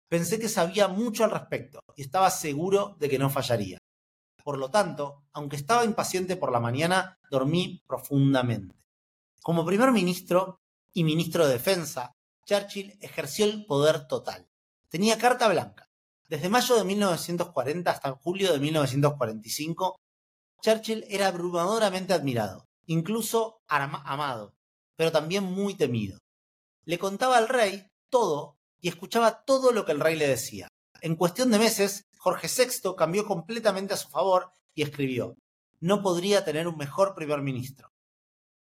Pensé 0.09 0.39
que 0.39 0.49
sabía 0.49 0.87
mucho 0.87 1.23
al 1.23 1.31
respecto 1.31 1.79
y 1.95 2.01
estaba 2.01 2.31
seguro 2.31 2.95
de 2.99 3.09
que 3.09 3.19
no 3.19 3.29
fallaría. 3.29 3.77
Por 4.43 4.57
lo 4.57 4.71
tanto, 4.71 5.23
aunque 5.33 5.55
estaba 5.55 5.85
impaciente 5.85 6.35
por 6.35 6.51
la 6.51 6.59
mañana, 6.59 7.19
dormí 7.29 7.83
profundamente. 7.87 8.75
Como 9.43 9.65
primer 9.65 9.91
ministro 9.91 10.59
y 10.93 11.03
ministro 11.03 11.45
de 11.45 11.53
Defensa, 11.53 12.15
Churchill 12.45 12.97
ejerció 13.01 13.45
el 13.45 13.67
poder 13.67 14.07
total. 14.07 14.49
Tenía 14.89 15.19
carta 15.19 15.47
blanca. 15.47 15.87
Desde 16.27 16.49
mayo 16.49 16.75
de 16.75 16.83
1940 16.83 17.91
hasta 17.91 18.11
julio 18.13 18.51
de 18.51 18.59
1945, 18.59 19.99
Churchill 20.61 21.05
era 21.07 21.27
abrumadoramente 21.27 22.13
admirado, 22.13 22.67
incluso 22.87 23.61
amado, 23.67 24.55
pero 24.95 25.11
también 25.11 25.43
muy 25.43 25.75
temido. 25.75 26.17
Le 26.85 26.97
contaba 26.97 27.37
al 27.37 27.47
rey 27.47 27.87
todo 28.09 28.58
y 28.81 28.89
escuchaba 28.89 29.43
todo 29.43 29.71
lo 29.71 29.85
que 29.85 29.91
el 29.91 29.99
rey 29.99 30.15
le 30.15 30.27
decía. 30.27 30.67
En 31.01 31.15
cuestión 31.15 31.51
de 31.51 31.59
meses, 31.59 32.05
Jorge 32.17 32.47
VI 32.47 32.95
cambió 32.97 33.25
completamente 33.25 33.93
a 33.93 33.97
su 33.97 34.09
favor 34.09 34.51
y 34.73 34.83
escribió, 34.83 35.35
no 35.79 36.01
podría 36.01 36.43
tener 36.43 36.67
un 36.67 36.77
mejor 36.77 37.15
primer 37.15 37.41
ministro. 37.41 37.89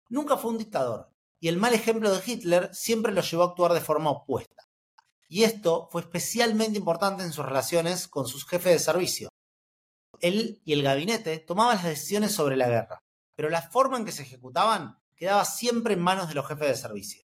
Nunca 0.09 0.37
fue 0.37 0.51
un 0.51 0.59
dictador, 0.59 1.11
y 1.41 1.49
el 1.49 1.57
mal 1.57 1.75
ejemplo 1.75 2.11
de 2.13 2.23
Hitler 2.25 2.71
siempre 2.73 3.13
lo 3.13 3.23
llevó 3.23 3.45
a 3.45 3.47
actuar 3.47 3.73
de 3.73 3.81
forma 3.81 4.11
opuesta. 4.11 4.65
Y 5.29 5.45
esto 5.45 5.89
fue 5.91 6.03
especialmente 6.03 6.79
importante 6.79 7.23
en 7.23 7.33
sus 7.33 7.45
relaciones 7.45 8.09
con 8.09 8.27
sus 8.27 8.47
jefes 8.47 8.73
de 8.73 8.79
servicio. 8.79 9.29
Él 10.21 10.61
y 10.65 10.73
el 10.73 10.83
gabinete 10.83 11.39
tomaban 11.39 11.77
las 11.77 11.85
decisiones 11.85 12.33
sobre 12.33 12.57
la 12.57 12.69
guerra, 12.69 13.01
pero 13.35 13.51
la 13.51 13.63
forma 13.63 13.99
en 13.99 14.05
que 14.05 14.13
se 14.13 14.23
ejecutaban 14.23 14.99
quedaba 15.17 15.45
siempre 15.45 15.95
en 15.95 16.01
manos 16.01 16.29
de 16.29 16.35
los 16.35 16.47
jefes 16.47 16.69
de 16.69 16.77
servicio. 16.77 17.23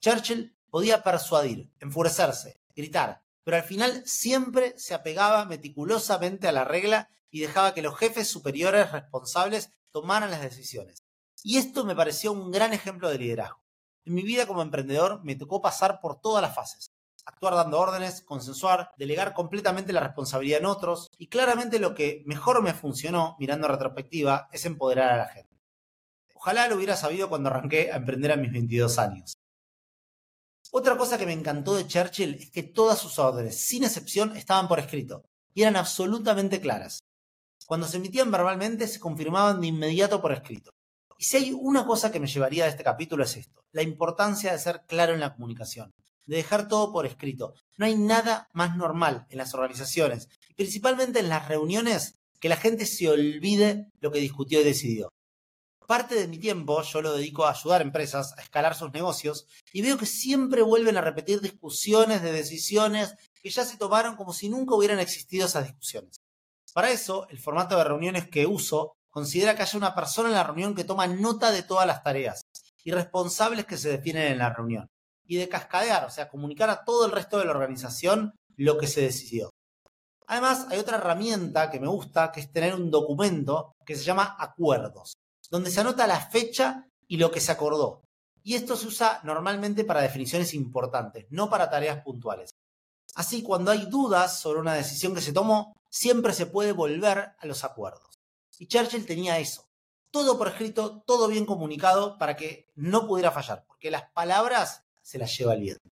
Churchill 0.00 0.57
Podía 0.70 1.02
persuadir, 1.02 1.70
enfurecerse, 1.80 2.60
gritar, 2.74 3.22
pero 3.42 3.56
al 3.56 3.62
final 3.62 4.02
siempre 4.04 4.74
se 4.76 4.94
apegaba 4.94 5.46
meticulosamente 5.46 6.48
a 6.48 6.52
la 6.52 6.64
regla 6.64 7.08
y 7.30 7.40
dejaba 7.40 7.72
que 7.72 7.82
los 7.82 7.96
jefes 7.96 8.28
superiores 8.28 8.92
responsables 8.92 9.70
tomaran 9.90 10.30
las 10.30 10.42
decisiones. 10.42 11.02
Y 11.42 11.56
esto 11.56 11.84
me 11.84 11.96
pareció 11.96 12.32
un 12.32 12.50
gran 12.50 12.74
ejemplo 12.74 13.08
de 13.08 13.18
liderazgo. 13.18 13.62
En 14.04 14.14
mi 14.14 14.22
vida 14.22 14.46
como 14.46 14.62
emprendedor 14.62 15.24
me 15.24 15.36
tocó 15.36 15.62
pasar 15.62 16.00
por 16.00 16.20
todas 16.20 16.42
las 16.42 16.54
fases. 16.54 16.90
Actuar 17.24 17.54
dando 17.54 17.78
órdenes, 17.78 18.22
consensuar, 18.22 18.90
delegar 18.96 19.34
completamente 19.34 19.92
la 19.92 20.00
responsabilidad 20.00 20.60
en 20.60 20.66
otros 20.66 21.08
y 21.16 21.28
claramente 21.28 21.78
lo 21.78 21.94
que 21.94 22.22
mejor 22.26 22.62
me 22.62 22.74
funcionó, 22.74 23.36
mirando 23.38 23.66
a 23.66 23.70
retrospectiva, 23.70 24.48
es 24.52 24.64
empoderar 24.64 25.12
a 25.12 25.16
la 25.18 25.28
gente. 25.28 25.58
Ojalá 26.34 26.68
lo 26.68 26.76
hubiera 26.76 26.96
sabido 26.96 27.28
cuando 27.28 27.48
arranqué 27.48 27.92
a 27.92 27.96
emprender 27.96 28.32
a 28.32 28.36
mis 28.36 28.52
22 28.52 28.98
años. 28.98 29.37
Otra 30.70 30.98
cosa 30.98 31.16
que 31.16 31.24
me 31.24 31.32
encantó 31.32 31.76
de 31.76 31.86
Churchill 31.86 32.34
es 32.34 32.50
que 32.50 32.62
todas 32.62 32.98
sus 32.98 33.18
órdenes, 33.18 33.58
sin 33.58 33.84
excepción, 33.84 34.36
estaban 34.36 34.68
por 34.68 34.78
escrito 34.78 35.24
y 35.54 35.62
eran 35.62 35.76
absolutamente 35.76 36.60
claras. 36.60 37.00
Cuando 37.66 37.88
se 37.88 37.96
emitían 37.96 38.30
verbalmente, 38.30 38.86
se 38.86 39.00
confirmaban 39.00 39.62
de 39.62 39.68
inmediato 39.68 40.20
por 40.20 40.32
escrito. 40.32 40.70
Y 41.16 41.24
si 41.24 41.38
hay 41.38 41.52
una 41.52 41.86
cosa 41.86 42.12
que 42.12 42.20
me 42.20 42.26
llevaría 42.26 42.64
de 42.64 42.70
este 42.70 42.84
capítulo 42.84 43.24
es 43.24 43.36
esto, 43.36 43.62
la 43.72 43.82
importancia 43.82 44.52
de 44.52 44.58
ser 44.58 44.82
claro 44.86 45.14
en 45.14 45.20
la 45.20 45.34
comunicación, 45.34 45.90
de 46.26 46.36
dejar 46.36 46.68
todo 46.68 46.92
por 46.92 47.06
escrito. 47.06 47.54
No 47.78 47.86
hay 47.86 47.96
nada 47.96 48.48
más 48.52 48.76
normal 48.76 49.26
en 49.30 49.38
las 49.38 49.54
organizaciones, 49.54 50.28
principalmente 50.54 51.20
en 51.20 51.30
las 51.30 51.48
reuniones, 51.48 52.14
que 52.40 52.50
la 52.50 52.56
gente 52.56 52.84
se 52.84 53.08
olvide 53.08 53.86
lo 54.00 54.12
que 54.12 54.20
discutió 54.20 54.60
y 54.60 54.64
decidió 54.64 55.10
parte 55.88 56.16
de 56.16 56.28
mi 56.28 56.38
tiempo 56.38 56.82
yo 56.82 57.00
lo 57.00 57.14
dedico 57.14 57.46
a 57.46 57.52
ayudar 57.52 57.80
a 57.80 57.84
empresas 57.84 58.34
a 58.36 58.42
escalar 58.42 58.74
sus 58.74 58.92
negocios 58.92 59.46
y 59.72 59.80
veo 59.80 59.96
que 59.96 60.04
siempre 60.04 60.60
vuelven 60.60 60.98
a 60.98 61.00
repetir 61.00 61.40
discusiones 61.40 62.20
de 62.20 62.30
decisiones 62.30 63.14
que 63.42 63.48
ya 63.48 63.64
se 63.64 63.78
tomaron 63.78 64.14
como 64.14 64.34
si 64.34 64.50
nunca 64.50 64.74
hubieran 64.74 65.00
existido 65.00 65.46
esas 65.46 65.64
discusiones. 65.64 66.16
Para 66.74 66.90
eso, 66.90 67.26
el 67.30 67.38
formato 67.38 67.78
de 67.78 67.84
reuniones 67.84 68.28
que 68.28 68.44
uso 68.44 68.92
considera 69.08 69.56
que 69.56 69.62
haya 69.62 69.78
una 69.78 69.94
persona 69.94 70.28
en 70.28 70.34
la 70.34 70.44
reunión 70.44 70.74
que 70.74 70.84
toma 70.84 71.06
nota 71.06 71.50
de 71.50 71.62
todas 71.62 71.86
las 71.86 72.02
tareas 72.02 72.42
y 72.84 72.90
responsables 72.90 73.64
que 73.64 73.78
se 73.78 73.88
definen 73.88 74.32
en 74.32 74.38
la 74.38 74.52
reunión 74.52 74.88
y 75.24 75.36
de 75.36 75.48
cascadear, 75.48 76.04
o 76.04 76.10
sea, 76.10 76.28
comunicar 76.28 76.68
a 76.68 76.84
todo 76.84 77.06
el 77.06 77.12
resto 77.12 77.38
de 77.38 77.46
la 77.46 77.52
organización 77.52 78.34
lo 78.56 78.76
que 78.76 78.88
se 78.88 79.00
decidió. 79.00 79.48
Además, 80.26 80.66
hay 80.68 80.78
otra 80.78 80.98
herramienta 80.98 81.70
que 81.70 81.80
me 81.80 81.88
gusta, 81.88 82.30
que 82.30 82.40
es 82.40 82.52
tener 82.52 82.74
un 82.74 82.90
documento 82.90 83.72
que 83.86 83.96
se 83.96 84.04
llama 84.04 84.36
acuerdos 84.38 85.14
donde 85.50 85.70
se 85.70 85.80
anota 85.80 86.06
la 86.06 86.20
fecha 86.20 86.86
y 87.06 87.16
lo 87.16 87.30
que 87.30 87.40
se 87.40 87.52
acordó. 87.52 88.02
Y 88.42 88.54
esto 88.54 88.76
se 88.76 88.86
usa 88.86 89.20
normalmente 89.24 89.84
para 89.84 90.00
definiciones 90.00 90.54
importantes, 90.54 91.26
no 91.30 91.50
para 91.50 91.70
tareas 91.70 92.02
puntuales. 92.02 92.50
Así, 93.14 93.42
cuando 93.42 93.70
hay 93.70 93.86
dudas 93.86 94.40
sobre 94.40 94.60
una 94.60 94.74
decisión 94.74 95.14
que 95.14 95.20
se 95.20 95.32
tomó, 95.32 95.74
siempre 95.90 96.32
se 96.32 96.46
puede 96.46 96.72
volver 96.72 97.34
a 97.38 97.46
los 97.46 97.64
acuerdos. 97.64 98.18
Y 98.58 98.66
Churchill 98.66 99.06
tenía 99.06 99.38
eso. 99.38 99.68
Todo 100.10 100.38
por 100.38 100.48
escrito, 100.48 101.02
todo 101.06 101.28
bien 101.28 101.44
comunicado 101.44 102.16
para 102.18 102.36
que 102.36 102.70
no 102.74 103.06
pudiera 103.06 103.30
fallar, 103.30 103.64
porque 103.66 103.90
las 103.90 104.10
palabras 104.12 104.84
se 105.02 105.18
las 105.18 105.36
lleva 105.36 105.54
el 105.54 105.60
viento. 105.60 105.88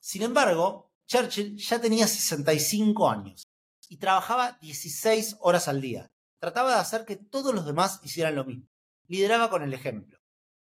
Sin 0.00 0.22
embargo, 0.22 0.90
Churchill 1.06 1.56
ya 1.56 1.80
tenía 1.80 2.06
65 2.06 3.08
años 3.08 3.42
y 3.88 3.96
trabajaba 3.96 4.58
16 4.60 5.36
horas 5.40 5.66
al 5.68 5.80
día, 5.80 6.08
Trataba 6.40 6.70
de 6.70 6.80
hacer 6.80 7.04
que 7.04 7.16
todos 7.16 7.54
los 7.54 7.66
demás 7.66 8.00
hicieran 8.02 8.34
lo 8.34 8.44
mismo. 8.44 8.66
Lideraba 9.06 9.50
con 9.50 9.62
el 9.62 9.74
ejemplo. 9.74 10.18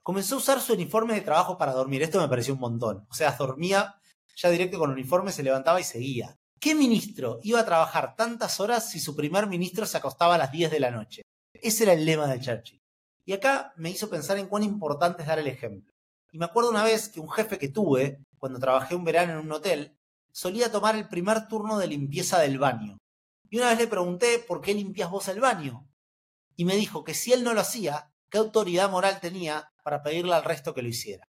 Comenzó 0.01 0.35
a 0.35 0.37
usar 0.39 0.59
su 0.59 0.73
uniforme 0.73 1.13
de 1.13 1.21
trabajo 1.21 1.57
para 1.57 1.73
dormir. 1.73 2.01
Esto 2.01 2.19
me 2.19 2.27
pareció 2.27 2.55
un 2.55 2.59
montón. 2.59 3.05
O 3.09 3.13
sea, 3.13 3.31
dormía 3.33 3.95
ya 4.35 4.49
directo 4.49 4.79
con 4.79 4.89
el 4.89 4.97
uniforme, 4.97 5.31
se 5.31 5.43
levantaba 5.43 5.79
y 5.79 5.83
seguía. 5.83 6.35
¿Qué 6.59 6.73
ministro 6.73 7.39
iba 7.43 7.59
a 7.59 7.65
trabajar 7.65 8.15
tantas 8.15 8.59
horas 8.59 8.89
si 8.89 8.99
su 8.99 9.15
primer 9.15 9.47
ministro 9.47 9.85
se 9.85 9.97
acostaba 9.97 10.35
a 10.35 10.37
las 10.39 10.51
10 10.51 10.71
de 10.71 10.79
la 10.79 10.91
noche? 10.91 11.21
Ese 11.53 11.83
era 11.83 11.93
el 11.93 12.05
lema 12.05 12.27
de 12.27 12.39
Churchill. 12.39 12.79
Y 13.25 13.33
acá 13.33 13.73
me 13.77 13.91
hizo 13.91 14.09
pensar 14.09 14.37
en 14.39 14.47
cuán 14.47 14.63
importante 14.63 15.21
es 15.21 15.27
dar 15.27 15.39
el 15.39 15.47
ejemplo. 15.47 15.91
Y 16.31 16.39
me 16.39 16.45
acuerdo 16.45 16.71
una 16.71 16.83
vez 16.83 17.09
que 17.09 17.19
un 17.19 17.29
jefe 17.29 17.59
que 17.59 17.69
tuve, 17.69 18.23
cuando 18.39 18.59
trabajé 18.59 18.95
un 18.95 19.03
verano 19.03 19.33
en 19.33 19.39
un 19.39 19.51
hotel, 19.51 19.95
solía 20.31 20.71
tomar 20.71 20.95
el 20.95 21.07
primer 21.07 21.47
turno 21.47 21.77
de 21.77 21.87
limpieza 21.87 22.39
del 22.39 22.57
baño. 22.57 22.97
Y 23.51 23.57
una 23.57 23.67
vez 23.69 23.79
le 23.79 23.87
pregunté 23.87 24.39
por 24.39 24.61
qué 24.61 24.73
limpias 24.73 25.11
vos 25.11 25.27
el 25.27 25.41
baño. 25.41 25.85
Y 26.55 26.65
me 26.65 26.75
dijo 26.75 27.03
que 27.03 27.13
si 27.13 27.33
él 27.33 27.43
no 27.43 27.53
lo 27.53 27.61
hacía, 27.61 28.11
¿qué 28.29 28.37
autoridad 28.39 28.89
moral 28.89 29.19
tenía 29.19 29.71
para 29.83 30.01
pedirle 30.01 30.33
al 30.33 30.45
resto 30.45 30.73
que 30.73 30.81
lo 30.81 30.87
hiciera? 30.87 31.27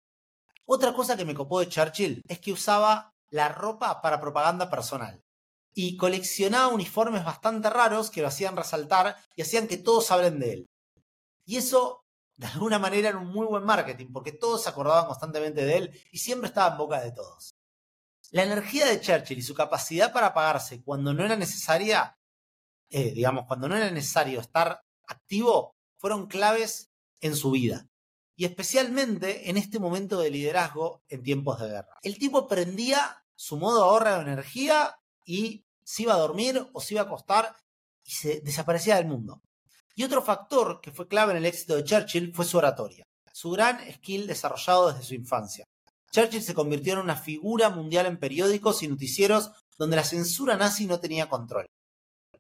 Otra 0.66 0.94
cosa 0.94 1.16
que 1.16 1.26
me 1.26 1.34
copó 1.34 1.62
de 1.62 1.70
Churchill 1.70 2.22
es 2.28 2.40
que 2.40 2.52
usaba 2.52 3.14
la 3.30 3.50
ropa 3.50 4.02
para 4.02 4.20
propaganda 4.20 4.70
personal. 4.70 5.24
y 5.74 5.98
coleccionaba 5.98 6.68
uniformes 6.70 7.24
bastante 7.24 7.70
raros 7.70 8.10
que 8.12 8.22
lo 8.22 8.28
hacían 8.28 8.58
resaltar 8.58 9.16
y 9.36 9.44
hacían 9.44 9.68
que 9.68 9.78
todos 9.78 10.12
hablen 10.12 10.40
de 10.40 10.54
él. 10.54 10.70
Y 11.46 11.58
eso, 11.58 12.04
de 12.38 12.48
alguna 12.48 12.80
manera, 12.80 13.10
era 13.10 13.18
un 13.20 13.30
muy 13.30 13.46
buen 13.48 13.64
marketing, 13.64 14.08
porque 14.14 14.32
todos 14.34 14.64
se 14.64 14.70
acordaban 14.70 15.06
constantemente 15.08 15.66
de 15.66 15.78
él 15.78 16.02
y 16.12 16.18
siempre 16.20 16.48
estaba 16.50 16.72
en 16.72 16.78
boca 16.78 17.00
de 17.02 17.12
todos. 17.14 17.49
La 18.32 18.44
energía 18.44 18.86
de 18.86 19.02
Churchill 19.02 19.40
y 19.40 19.44
su 19.44 19.56
capacidad 19.56 20.14
para 20.14 20.28
apagarse 20.28 20.84
cuando 20.84 21.14
no 21.14 21.26
era 21.26 21.36
necesaria, 21.36 22.18
eh, 22.90 23.12
digamos, 23.12 23.46
cuando 23.48 23.68
no 23.68 23.76
era 23.76 23.90
necesario 23.90 24.40
estar 24.40 24.82
activo, 25.08 25.76
fueron 25.98 26.28
claves 26.28 26.92
en 27.22 27.36
su 27.36 27.52
vida. 27.52 27.88
Y 28.36 28.46
especialmente 28.46 29.50
en 29.50 29.58
este 29.58 29.80
momento 29.80 30.20
de 30.20 30.30
liderazgo 30.30 31.04
en 31.10 31.24
tiempos 31.24 31.60
de 31.60 31.68
guerra. 31.68 31.98
El 32.04 32.18
tipo 32.18 32.48
prendía 32.48 33.24
su 33.36 33.58
modo 33.58 33.84
ahorro 33.84 34.16
de 34.16 34.22
energía 34.22 35.00
y 35.26 35.66
se 35.84 36.04
iba 36.04 36.14
a 36.14 36.20
dormir 36.20 36.68
o 36.72 36.82
se 36.82 36.94
iba 36.94 37.02
a 37.02 37.06
acostar 37.06 37.56
y 38.04 38.12
se 38.12 38.42
desaparecía 38.42 38.96
del 38.96 39.08
mundo. 39.08 39.42
Y 39.96 40.04
otro 40.04 40.22
factor 40.22 40.80
que 40.82 40.92
fue 40.92 41.08
clave 41.08 41.32
en 41.32 41.40
el 41.40 41.46
éxito 41.46 41.76
de 41.76 41.84
Churchill 41.84 42.34
fue 42.34 42.46
su 42.46 42.58
oratoria, 42.58 43.06
su 43.34 43.52
gran 43.52 43.80
skill 43.94 44.28
desarrollado 44.28 44.92
desde 44.92 45.04
su 45.04 45.16
infancia. 45.16 45.66
Churchill 46.12 46.42
se 46.42 46.54
convirtió 46.54 46.94
en 46.94 47.00
una 47.00 47.16
figura 47.16 47.70
mundial 47.70 48.06
en 48.06 48.18
periódicos 48.18 48.84
y 48.84 48.88
noticieros 48.88 49.52
donde 49.78 49.96
la 49.96 50.04
censura 50.04 50.58
nazi 50.58 50.86
no 50.86 51.00
tenía 51.00 51.30
control. 51.30 51.66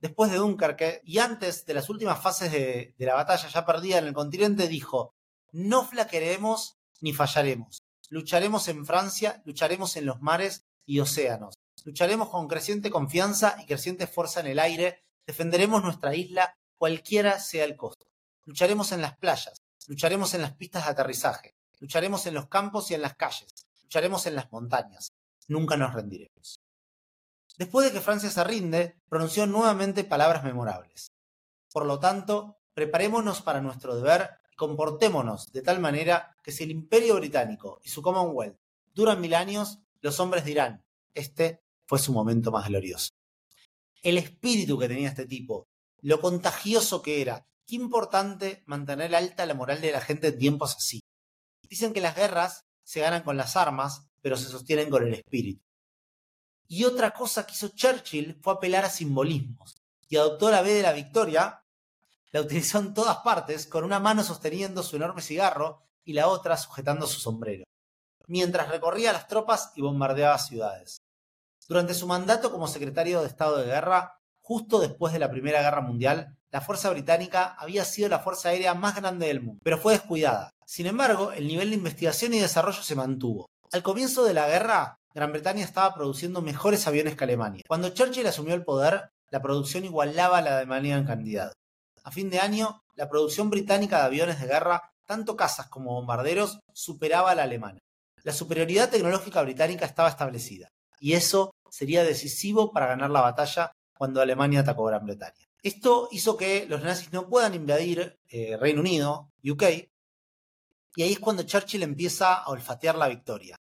Después 0.01 0.31
de 0.31 0.37
Dunkerque 0.37 1.01
y 1.03 1.19
antes 1.19 1.65
de 1.65 1.73
las 1.73 1.89
últimas 1.89 2.21
fases 2.21 2.51
de, 2.51 2.95
de 2.97 3.05
la 3.05 3.15
batalla 3.15 3.47
ya 3.47 3.65
perdida 3.65 3.97
en 3.97 4.07
el 4.07 4.13
continente, 4.13 4.67
dijo, 4.67 5.13
no 5.51 5.85
flaquearemos 5.85 6.77
ni 7.01 7.13
fallaremos. 7.13 7.79
Lucharemos 8.09 8.67
en 8.67 8.85
Francia, 8.85 9.41
lucharemos 9.45 9.95
en 9.95 10.05
los 10.05 10.21
mares 10.21 10.65
y 10.85 10.99
océanos. 10.99 11.55
Lucharemos 11.85 12.29
con 12.29 12.47
creciente 12.47 12.89
confianza 12.89 13.55
y 13.61 13.65
creciente 13.65 14.07
fuerza 14.07 14.39
en 14.39 14.47
el 14.47 14.59
aire. 14.59 15.03
Defenderemos 15.25 15.83
nuestra 15.83 16.15
isla, 16.15 16.55
cualquiera 16.77 17.39
sea 17.39 17.65
el 17.65 17.75
costo. 17.75 18.05
Lucharemos 18.45 18.91
en 18.91 19.01
las 19.01 19.17
playas, 19.17 19.61
lucharemos 19.87 20.33
en 20.33 20.41
las 20.41 20.55
pistas 20.55 20.85
de 20.85 20.91
aterrizaje, 20.91 21.53
lucharemos 21.79 22.25
en 22.25 22.33
los 22.33 22.47
campos 22.47 22.91
y 22.91 22.93
en 22.93 23.01
las 23.01 23.15
calles, 23.15 23.53
lucharemos 23.83 24.25
en 24.25 24.35
las 24.35 24.51
montañas. 24.51 25.13
Nunca 25.47 25.77
nos 25.77 25.93
rendiremos. 25.93 26.59
Después 27.57 27.87
de 27.87 27.91
que 27.91 28.01
Francia 28.01 28.29
se 28.29 28.43
rinde, 28.43 29.01
pronunció 29.09 29.45
nuevamente 29.45 30.03
palabras 30.03 30.43
memorables. 30.43 31.11
Por 31.71 31.85
lo 31.85 31.99
tanto, 31.99 32.57
preparémonos 32.73 33.41
para 33.41 33.61
nuestro 33.61 33.95
deber 33.95 34.29
y 34.51 34.55
comportémonos 34.55 35.51
de 35.51 35.61
tal 35.61 35.79
manera 35.79 36.37
que 36.43 36.51
si 36.51 36.63
el 36.63 36.71
Imperio 36.71 37.15
Británico 37.15 37.81
y 37.83 37.89
su 37.89 38.01
Commonwealth 38.01 38.57
duran 38.93 39.19
mil 39.19 39.33
años, 39.33 39.79
los 40.01 40.19
hombres 40.19 40.45
dirán, 40.45 40.83
este 41.13 41.61
fue 41.85 41.99
su 41.99 42.13
momento 42.13 42.51
más 42.51 42.67
glorioso. 42.67 43.09
El 44.01 44.17
espíritu 44.17 44.79
que 44.79 44.87
tenía 44.87 45.09
este 45.09 45.25
tipo, 45.25 45.67
lo 46.01 46.21
contagioso 46.21 47.01
que 47.01 47.21
era, 47.21 47.45
qué 47.67 47.75
importante 47.75 48.63
mantener 48.65 49.13
alta 49.15 49.45
la 49.45 49.53
moral 49.53 49.81
de 49.81 49.91
la 49.91 49.99
gente 49.99 50.27
en 50.27 50.39
tiempos 50.39 50.75
así. 50.77 51.01
Dicen 51.69 51.93
que 51.93 52.01
las 52.01 52.15
guerras 52.15 52.65
se 52.83 52.99
ganan 52.99 53.23
con 53.23 53.37
las 53.37 53.55
armas, 53.55 54.03
pero 54.21 54.35
se 54.35 54.49
sostienen 54.49 54.89
con 54.89 55.03
el 55.03 55.13
espíritu. 55.13 55.63
Y 56.67 56.83
otra 56.83 57.11
cosa 57.11 57.45
que 57.45 57.53
hizo 57.53 57.69
Churchill 57.69 58.39
fue 58.41 58.53
apelar 58.53 58.85
a 58.85 58.89
simbolismos 58.89 59.75
y 60.07 60.17
adoptó 60.17 60.49
la 60.49 60.61
B 60.61 60.73
de 60.73 60.81
la 60.81 60.93
victoria, 60.93 61.63
la 62.31 62.41
utilizó 62.41 62.79
en 62.79 62.93
todas 62.93 63.17
partes, 63.17 63.67
con 63.67 63.83
una 63.83 63.99
mano 63.99 64.23
sosteniendo 64.23 64.83
su 64.83 64.95
enorme 64.95 65.21
cigarro 65.21 65.83
y 66.03 66.13
la 66.13 66.27
otra 66.27 66.57
sujetando 66.57 67.07
su 67.07 67.19
sombrero, 67.19 67.63
mientras 68.27 68.69
recorría 68.69 69.13
las 69.13 69.27
tropas 69.27 69.71
y 69.75 69.81
bombardeaba 69.81 70.37
ciudades. 70.37 70.97
Durante 71.67 71.93
su 71.93 72.07
mandato 72.07 72.51
como 72.51 72.67
secretario 72.67 73.21
de 73.21 73.27
Estado 73.27 73.57
de 73.57 73.65
Guerra, 73.65 74.19
justo 74.41 74.79
después 74.79 75.13
de 75.13 75.19
la 75.19 75.29
Primera 75.29 75.61
Guerra 75.61 75.81
Mundial, 75.81 76.35
la 76.51 76.61
Fuerza 76.61 76.89
Británica 76.89 77.55
había 77.59 77.85
sido 77.85 78.09
la 78.09 78.19
fuerza 78.19 78.49
aérea 78.49 78.73
más 78.73 78.95
grande 78.95 79.27
del 79.27 79.41
mundo, 79.41 79.61
pero 79.63 79.77
fue 79.77 79.93
descuidada. 79.93 80.49
Sin 80.69 80.85
embargo, 80.85 81.31
el 81.31 81.47
nivel 81.47 81.71
de 81.71 81.77
investigación 81.77 82.31
y 82.35 82.39
desarrollo 82.39 82.83
se 82.83 82.93
mantuvo. 82.93 83.49
Al 83.71 83.81
comienzo 83.81 84.23
de 84.23 84.35
la 84.35 84.47
guerra, 84.47 84.99
Gran 85.15 85.31
Bretaña 85.31 85.63
estaba 85.63 85.95
produciendo 85.95 86.43
mejores 86.43 86.85
aviones 86.85 87.15
que 87.15 87.23
Alemania. 87.23 87.63
Cuando 87.67 87.89
Churchill 87.89 88.27
asumió 88.27 88.53
el 88.53 88.63
poder, 88.63 89.09
la 89.31 89.41
producción 89.41 89.83
igualaba 89.83 90.37
a 90.37 90.41
la 90.43 90.51
de 90.51 90.57
Alemania 90.57 90.95
en 90.97 91.07
cantidad. 91.07 91.53
A 92.03 92.11
fin 92.11 92.29
de 92.29 92.37
año, 92.37 92.83
la 92.93 93.09
producción 93.09 93.49
británica 93.49 93.97
de 93.97 94.03
aviones 94.03 94.39
de 94.39 94.45
guerra, 94.45 94.91
tanto 95.07 95.35
cazas 95.35 95.69
como 95.69 95.95
bombarderos, 95.95 96.59
superaba 96.71 97.31
a 97.31 97.35
la 97.35 97.43
alemana. 97.43 97.79
La 98.23 98.31
superioridad 98.31 98.91
tecnológica 98.91 99.41
británica 99.41 99.87
estaba 99.87 100.09
establecida, 100.09 100.69
y 100.99 101.13
eso 101.13 101.51
sería 101.71 102.03
decisivo 102.03 102.71
para 102.71 102.85
ganar 102.85 103.09
la 103.09 103.21
batalla 103.21 103.71
cuando 103.97 104.21
Alemania 104.21 104.59
atacó 104.59 104.85
Gran 104.85 105.03
Bretaña. 105.03 105.47
Esto 105.63 106.09
hizo 106.11 106.37
que 106.37 106.67
los 106.69 106.83
nazis 106.83 107.11
no 107.11 107.27
puedan 107.27 107.55
invadir 107.55 108.19
eh, 108.29 108.55
Reino 108.55 108.81
Unido, 108.81 109.31
UK, 109.43 109.88
y 110.95 111.03
ahí 111.03 111.13
es 111.13 111.19
cuando 111.19 111.43
Churchill 111.43 111.83
empieza 111.83 112.35
a 112.35 112.49
olfatear 112.49 112.95
la 112.95 113.07
victoria 113.07 113.55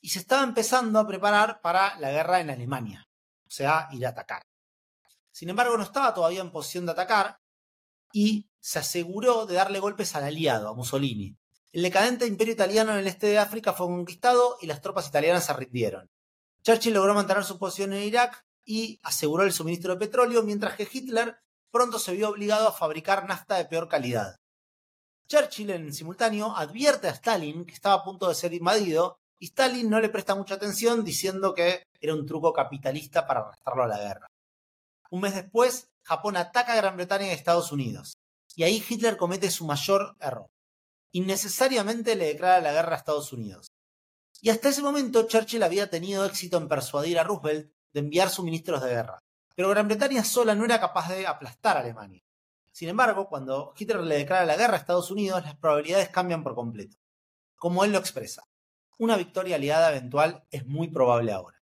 y 0.00 0.08
se 0.08 0.18
estaba 0.18 0.42
empezando 0.42 0.98
a 0.98 1.06
preparar 1.06 1.60
para 1.60 1.98
la 1.98 2.10
guerra 2.10 2.40
en 2.40 2.50
Alemania, 2.50 3.04
o 3.46 3.50
sea, 3.50 3.88
ir 3.92 4.04
a 4.04 4.10
atacar. 4.10 4.42
Sin 5.30 5.48
embargo, 5.48 5.76
no 5.76 5.84
estaba 5.84 6.12
todavía 6.12 6.40
en 6.40 6.50
posición 6.50 6.86
de 6.86 6.92
atacar 6.92 7.38
y 8.12 8.50
se 8.60 8.80
aseguró 8.80 9.46
de 9.46 9.54
darle 9.54 9.78
golpes 9.78 10.14
al 10.14 10.24
aliado, 10.24 10.68
a 10.68 10.74
Mussolini. 10.74 11.36
El 11.72 11.82
decadente 11.82 12.26
imperio 12.26 12.52
italiano 12.52 12.92
en 12.92 12.98
el 12.98 13.06
este 13.06 13.28
de 13.28 13.38
África 13.38 13.72
fue 13.72 13.86
conquistado 13.86 14.58
y 14.60 14.66
las 14.66 14.82
tropas 14.82 15.08
italianas 15.08 15.46
se 15.46 15.54
rindieron. 15.54 16.10
Churchill 16.62 16.94
logró 16.94 17.14
mantener 17.14 17.44
su 17.44 17.58
posición 17.58 17.92
en 17.94 18.02
Irak 18.02 18.44
y 18.64 19.00
aseguró 19.02 19.44
el 19.44 19.52
suministro 19.52 19.94
de 19.94 19.98
petróleo, 19.98 20.42
mientras 20.42 20.76
que 20.76 20.88
Hitler 20.90 21.36
pronto 21.70 21.98
se 21.98 22.12
vio 22.12 22.28
obligado 22.28 22.68
a 22.68 22.72
fabricar 22.72 23.26
nafta 23.26 23.56
de 23.56 23.64
peor 23.64 23.88
calidad. 23.88 24.36
Churchill, 25.28 25.70
en 25.70 25.92
simultáneo, 25.92 26.54
advierte 26.56 27.08
a 27.08 27.12
Stalin 27.12 27.64
que 27.64 27.74
estaba 27.74 27.96
a 27.96 28.04
punto 28.04 28.28
de 28.28 28.34
ser 28.34 28.52
invadido 28.52 29.18
y 29.38 29.46
Stalin 29.46 29.90
no 29.90 30.00
le 30.00 30.08
presta 30.08 30.34
mucha 30.34 30.54
atención 30.54 31.04
diciendo 31.04 31.54
que 31.54 31.84
era 32.00 32.14
un 32.14 32.26
truco 32.26 32.52
capitalista 32.52 33.26
para 33.26 33.40
arrastrarlo 33.40 33.82
a 33.82 33.88
la 33.88 33.98
guerra. 33.98 34.26
Un 35.10 35.20
mes 35.20 35.34
después, 35.34 35.88
Japón 36.04 36.36
ataca 36.36 36.72
a 36.72 36.76
Gran 36.76 36.96
Bretaña 36.96 37.26
y 37.26 37.30
Estados 37.30 37.72
Unidos. 37.72 38.14
Y 38.54 38.64
ahí 38.64 38.84
Hitler 38.86 39.16
comete 39.16 39.50
su 39.50 39.64
mayor 39.64 40.16
error. 40.20 40.46
Innecesariamente 41.12 42.14
le 42.16 42.26
declara 42.26 42.60
la 42.60 42.72
guerra 42.72 42.94
a 42.94 42.98
Estados 42.98 43.32
Unidos. 43.32 43.66
Y 44.40 44.50
hasta 44.50 44.68
ese 44.68 44.82
momento 44.82 45.26
Churchill 45.26 45.62
había 45.62 45.90
tenido 45.90 46.24
éxito 46.24 46.56
en 46.56 46.68
persuadir 46.68 47.18
a 47.18 47.24
Roosevelt 47.24 47.72
de 47.92 48.00
enviar 48.00 48.30
suministros 48.30 48.82
de 48.82 48.90
guerra. 48.90 49.18
Pero 49.54 49.68
Gran 49.68 49.86
Bretaña 49.86 50.24
sola 50.24 50.54
no 50.54 50.64
era 50.64 50.80
capaz 50.80 51.10
de 51.10 51.26
aplastar 51.26 51.76
a 51.76 51.80
Alemania. 51.80 52.22
Sin 52.72 52.88
embargo, 52.88 53.28
cuando 53.28 53.74
Hitler 53.76 54.00
le 54.00 54.16
declara 54.16 54.44
la 54.46 54.56
guerra 54.56 54.74
a 54.74 54.78
Estados 54.78 55.10
Unidos, 55.10 55.44
las 55.44 55.56
probabilidades 55.56 56.08
cambian 56.08 56.42
por 56.42 56.54
completo. 56.54 56.96
Como 57.56 57.84
él 57.84 57.92
lo 57.92 57.98
expresa 57.98 58.44
una 59.02 59.16
victoria 59.16 59.56
aliada 59.56 59.90
eventual 59.90 60.46
es 60.52 60.64
muy 60.64 60.86
probable 60.86 61.32
ahora. 61.32 61.60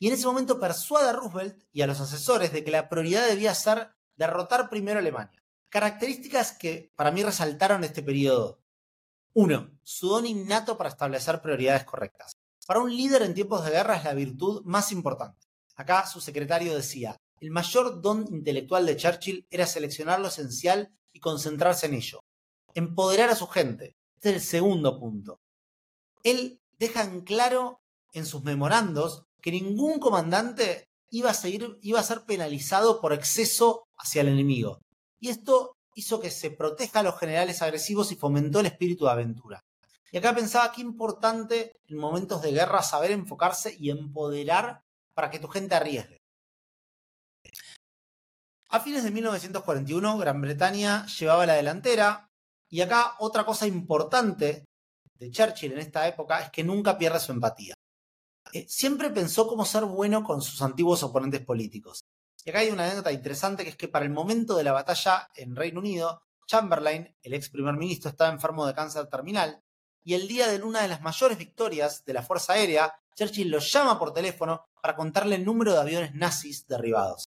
Y 0.00 0.08
en 0.08 0.14
ese 0.14 0.26
momento 0.26 0.58
persuade 0.58 1.08
a 1.08 1.12
Roosevelt 1.12 1.62
y 1.70 1.82
a 1.82 1.86
los 1.86 2.00
asesores 2.00 2.52
de 2.52 2.64
que 2.64 2.72
la 2.72 2.88
prioridad 2.88 3.28
debía 3.28 3.54
ser 3.54 3.94
derrotar 4.16 4.68
primero 4.68 4.98
a 4.98 5.00
Alemania. 5.00 5.40
Características 5.68 6.50
que 6.50 6.92
para 6.96 7.12
mí 7.12 7.22
resaltaron 7.22 7.84
este 7.84 8.02
periodo. 8.02 8.60
1. 9.34 9.78
Su 9.84 10.08
don 10.08 10.26
innato 10.26 10.76
para 10.76 10.90
establecer 10.90 11.40
prioridades 11.40 11.84
correctas. 11.84 12.36
Para 12.66 12.80
un 12.80 12.94
líder 12.94 13.22
en 13.22 13.34
tiempos 13.34 13.64
de 13.64 13.70
guerra 13.70 13.96
es 13.96 14.04
la 14.04 14.14
virtud 14.14 14.62
más 14.64 14.90
importante. 14.90 15.46
Acá 15.76 16.06
su 16.06 16.20
secretario 16.20 16.74
decía, 16.74 17.16
el 17.44 17.50
mayor 17.50 18.00
don 18.00 18.26
intelectual 18.30 18.86
de 18.86 18.96
Churchill 18.96 19.46
era 19.50 19.66
seleccionar 19.66 20.18
lo 20.18 20.28
esencial 20.28 20.94
y 21.12 21.20
concentrarse 21.20 21.84
en 21.84 21.92
ello. 21.92 22.20
Empoderar 22.72 23.28
a 23.28 23.36
su 23.36 23.46
gente. 23.46 23.96
Este 24.14 24.30
es 24.30 24.34
el 24.36 24.40
segundo 24.40 24.98
punto. 24.98 25.40
Él 26.22 26.58
dejan 26.78 27.20
claro 27.20 27.82
en 28.14 28.24
sus 28.24 28.44
memorandos 28.44 29.24
que 29.42 29.52
ningún 29.52 29.98
comandante 29.98 30.88
iba 31.10 31.32
a, 31.32 31.34
seguir, 31.34 31.78
iba 31.82 32.00
a 32.00 32.02
ser 32.02 32.24
penalizado 32.24 33.02
por 33.02 33.12
exceso 33.12 33.84
hacia 33.98 34.22
el 34.22 34.28
enemigo. 34.28 34.80
Y 35.20 35.28
esto 35.28 35.76
hizo 35.94 36.20
que 36.20 36.30
se 36.30 36.50
proteja 36.50 37.00
a 37.00 37.02
los 37.02 37.18
generales 37.18 37.60
agresivos 37.60 38.10
y 38.10 38.16
fomentó 38.16 38.60
el 38.60 38.66
espíritu 38.66 39.04
de 39.04 39.10
aventura. 39.10 39.60
Y 40.10 40.16
acá 40.16 40.34
pensaba 40.34 40.72
qué 40.72 40.80
importante 40.80 41.76
en 41.88 41.98
momentos 41.98 42.40
de 42.40 42.52
guerra 42.52 42.82
saber 42.82 43.10
enfocarse 43.10 43.76
y 43.78 43.90
empoderar 43.90 44.80
para 45.12 45.30
que 45.30 45.38
tu 45.38 45.48
gente 45.48 45.74
arriesgue. 45.74 46.23
A 48.74 48.80
fines 48.80 49.04
de 49.04 49.12
1941, 49.12 50.18
Gran 50.18 50.40
Bretaña 50.40 51.06
llevaba 51.06 51.46
la 51.46 51.54
delantera 51.54 52.28
y 52.68 52.80
acá 52.80 53.14
otra 53.20 53.46
cosa 53.46 53.68
importante 53.68 54.64
de 55.14 55.30
Churchill 55.30 55.74
en 55.74 55.78
esta 55.78 56.08
época 56.08 56.40
es 56.40 56.50
que 56.50 56.64
nunca 56.64 56.98
pierde 56.98 57.20
su 57.20 57.30
empatía. 57.30 57.74
Eh, 58.52 58.66
siempre 58.68 59.10
pensó 59.10 59.46
cómo 59.46 59.64
ser 59.64 59.84
bueno 59.84 60.24
con 60.24 60.42
sus 60.42 60.60
antiguos 60.60 61.04
oponentes 61.04 61.42
políticos. 61.42 62.00
Y 62.44 62.50
acá 62.50 62.58
hay 62.58 62.70
una 62.70 62.82
anécdota 62.82 63.12
interesante 63.12 63.62
que 63.62 63.70
es 63.70 63.76
que 63.76 63.86
para 63.86 64.06
el 64.06 64.10
momento 64.10 64.56
de 64.56 64.64
la 64.64 64.72
batalla 64.72 65.28
en 65.36 65.54
Reino 65.54 65.78
Unido, 65.78 66.22
Chamberlain, 66.48 67.14
el 67.22 67.34
ex 67.34 67.50
primer 67.50 67.76
ministro, 67.76 68.10
estaba 68.10 68.32
enfermo 68.32 68.66
de 68.66 68.74
cáncer 68.74 69.06
terminal 69.06 69.62
y 70.02 70.14
el 70.14 70.26
día 70.26 70.48
de 70.48 70.60
una 70.60 70.82
de 70.82 70.88
las 70.88 71.00
mayores 71.00 71.38
victorias 71.38 72.04
de 72.04 72.12
la 72.12 72.24
Fuerza 72.24 72.54
Aérea, 72.54 72.92
Churchill 73.14 73.52
lo 73.52 73.60
llama 73.60 74.00
por 74.00 74.12
teléfono 74.12 74.64
para 74.82 74.96
contarle 74.96 75.36
el 75.36 75.44
número 75.44 75.74
de 75.74 75.78
aviones 75.78 76.12
nazis 76.16 76.66
derribados. 76.66 77.28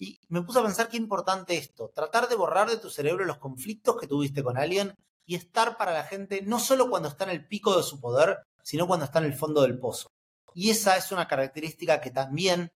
Y 0.00 0.20
me 0.28 0.42
puse 0.42 0.58
a 0.58 0.62
pensar 0.62 0.88
qué 0.88 0.96
importante 0.96 1.56
esto, 1.56 1.90
tratar 1.94 2.28
de 2.28 2.36
borrar 2.36 2.68
de 2.68 2.76
tu 2.76 2.90
cerebro 2.90 3.24
los 3.24 3.38
conflictos 3.38 3.96
que 3.96 4.06
tuviste 4.06 4.42
con 4.42 4.58
alguien 4.58 4.94
y 5.24 5.34
estar 5.34 5.76
para 5.76 5.92
la 5.92 6.04
gente 6.04 6.42
no 6.42 6.60
solo 6.60 6.88
cuando 6.88 7.08
está 7.08 7.24
en 7.24 7.30
el 7.30 7.46
pico 7.46 7.76
de 7.76 7.82
su 7.82 8.00
poder, 8.00 8.38
sino 8.62 8.86
cuando 8.86 9.06
está 9.06 9.18
en 9.18 9.26
el 9.26 9.34
fondo 9.34 9.62
del 9.62 9.78
pozo. 9.78 10.08
Y 10.54 10.70
esa 10.70 10.96
es 10.96 11.12
una 11.12 11.28
característica 11.28 12.00
que 12.00 12.10
también 12.10 12.72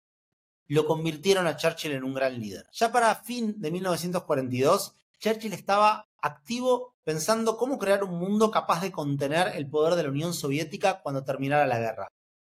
lo 0.68 0.86
convirtieron 0.86 1.46
a 1.46 1.56
Churchill 1.56 1.92
en 1.92 2.04
un 2.04 2.14
gran 2.14 2.38
líder. 2.38 2.66
Ya 2.72 2.92
para 2.92 3.14
fin 3.16 3.60
de 3.60 3.70
1942, 3.70 4.94
Churchill 5.18 5.52
estaba 5.52 6.06
activo 6.22 6.94
pensando 7.02 7.56
cómo 7.56 7.78
crear 7.78 8.04
un 8.04 8.18
mundo 8.18 8.50
capaz 8.50 8.80
de 8.80 8.92
contener 8.92 9.56
el 9.56 9.68
poder 9.68 9.94
de 9.94 10.04
la 10.04 10.10
Unión 10.10 10.32
Soviética 10.32 11.00
cuando 11.02 11.24
terminara 11.24 11.66
la 11.66 11.78
guerra. 11.78 12.08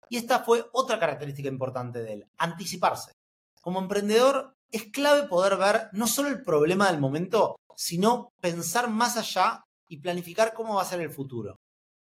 Y 0.09 0.17
esta 0.17 0.39
fue 0.39 0.65
otra 0.71 0.99
característica 0.99 1.49
importante 1.49 2.01
de 2.01 2.13
él, 2.13 2.27
anticiparse. 2.37 3.11
Como 3.61 3.79
emprendedor, 3.79 4.56
es 4.71 4.91
clave 4.91 5.27
poder 5.27 5.57
ver 5.57 5.89
no 5.93 6.07
solo 6.07 6.29
el 6.29 6.43
problema 6.43 6.91
del 6.91 6.99
momento, 6.99 7.55
sino 7.75 8.29
pensar 8.41 8.89
más 8.89 9.17
allá 9.17 9.63
y 9.87 9.97
planificar 9.97 10.53
cómo 10.53 10.75
va 10.75 10.81
a 10.81 10.85
ser 10.85 10.99
el 11.01 11.11
futuro. 11.11 11.55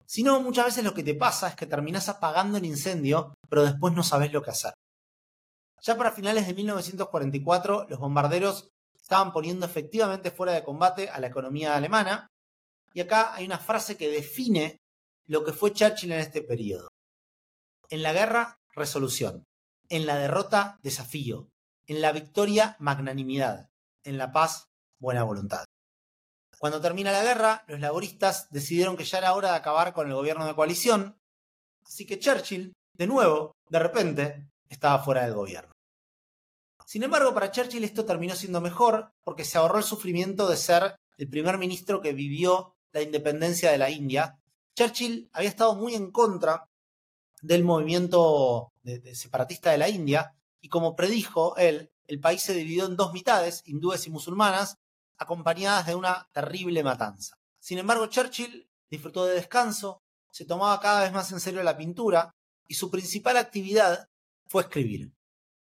Si 0.06 0.22
no, 0.22 0.40
muchas 0.40 0.66
veces 0.66 0.84
lo 0.84 0.94
que 0.94 1.02
te 1.02 1.14
pasa 1.14 1.48
es 1.48 1.56
que 1.56 1.66
terminás 1.66 2.08
apagando 2.08 2.58
el 2.58 2.64
incendio, 2.64 3.34
pero 3.48 3.64
después 3.64 3.92
no 3.92 4.02
sabes 4.02 4.32
lo 4.32 4.42
que 4.42 4.50
hacer. 4.50 4.72
Ya 5.82 5.96
para 5.96 6.12
finales 6.12 6.46
de 6.46 6.54
1944, 6.54 7.86
los 7.88 7.98
bombarderos 7.98 8.68
estaban 8.94 9.32
poniendo 9.32 9.66
efectivamente 9.66 10.30
fuera 10.30 10.52
de 10.52 10.64
combate 10.64 11.08
a 11.10 11.20
la 11.20 11.26
economía 11.26 11.76
alemana, 11.76 12.28
y 12.94 13.00
acá 13.00 13.34
hay 13.34 13.44
una 13.44 13.58
frase 13.58 13.96
que 13.96 14.08
define 14.08 14.78
lo 15.26 15.44
que 15.44 15.52
fue 15.52 15.72
Churchill 15.72 16.12
en 16.12 16.20
este 16.20 16.42
periodo. 16.42 16.88
En 17.90 18.02
la 18.02 18.12
guerra, 18.12 18.56
resolución. 18.74 19.44
En 19.88 20.06
la 20.06 20.16
derrota, 20.16 20.78
desafío. 20.82 21.48
En 21.86 22.00
la 22.00 22.12
victoria, 22.12 22.76
magnanimidad. 22.80 23.70
En 24.02 24.18
la 24.18 24.32
paz, 24.32 24.68
buena 24.98 25.22
voluntad. 25.22 25.64
Cuando 26.58 26.80
termina 26.80 27.12
la 27.12 27.22
guerra, 27.22 27.64
los 27.68 27.80
laboristas 27.80 28.50
decidieron 28.50 28.96
que 28.96 29.04
ya 29.04 29.18
era 29.18 29.34
hora 29.34 29.50
de 29.50 29.56
acabar 29.56 29.92
con 29.92 30.08
el 30.08 30.14
gobierno 30.14 30.46
de 30.46 30.54
coalición, 30.54 31.16
así 31.84 32.06
que 32.06 32.18
Churchill, 32.18 32.72
de 32.94 33.06
nuevo, 33.06 33.52
de 33.68 33.78
repente, 33.78 34.48
estaba 34.68 35.02
fuera 35.04 35.22
del 35.22 35.34
gobierno. 35.34 35.72
Sin 36.86 37.02
embargo, 37.02 37.34
para 37.34 37.50
Churchill 37.50 37.84
esto 37.84 38.04
terminó 38.04 38.34
siendo 38.34 38.60
mejor 38.60 39.12
porque 39.22 39.44
se 39.44 39.58
ahorró 39.58 39.78
el 39.78 39.84
sufrimiento 39.84 40.48
de 40.48 40.56
ser 40.56 40.96
el 41.18 41.28
primer 41.28 41.58
ministro 41.58 42.00
que 42.00 42.12
vivió 42.12 42.74
la 42.92 43.02
independencia 43.02 43.70
de 43.70 43.78
la 43.78 43.90
India. 43.90 44.38
Churchill 44.76 45.28
había 45.32 45.50
estado 45.50 45.74
muy 45.74 45.94
en 45.94 46.10
contra 46.10 46.68
del 47.42 47.64
movimiento 47.64 48.72
separatista 49.12 49.70
de 49.70 49.78
la 49.78 49.88
India 49.88 50.35
y 50.66 50.68
como 50.68 50.96
predijo 50.96 51.56
él, 51.58 51.92
el 52.08 52.18
país 52.18 52.42
se 52.42 52.52
dividió 52.52 52.86
en 52.86 52.96
dos 52.96 53.12
mitades, 53.12 53.62
hindúes 53.66 54.04
y 54.08 54.10
musulmanas, 54.10 54.78
acompañadas 55.16 55.86
de 55.86 55.94
una 55.94 56.28
terrible 56.32 56.82
matanza. 56.82 57.38
Sin 57.60 57.78
embargo, 57.78 58.08
Churchill 58.08 58.68
disfrutó 58.90 59.26
de 59.26 59.34
descanso, 59.34 60.02
se 60.32 60.44
tomaba 60.44 60.80
cada 60.80 61.02
vez 61.02 61.12
más 61.12 61.30
en 61.30 61.38
serio 61.38 61.62
la 61.62 61.76
pintura 61.76 62.34
y 62.66 62.74
su 62.74 62.90
principal 62.90 63.36
actividad 63.36 64.08
fue 64.48 64.62
escribir. 64.62 65.14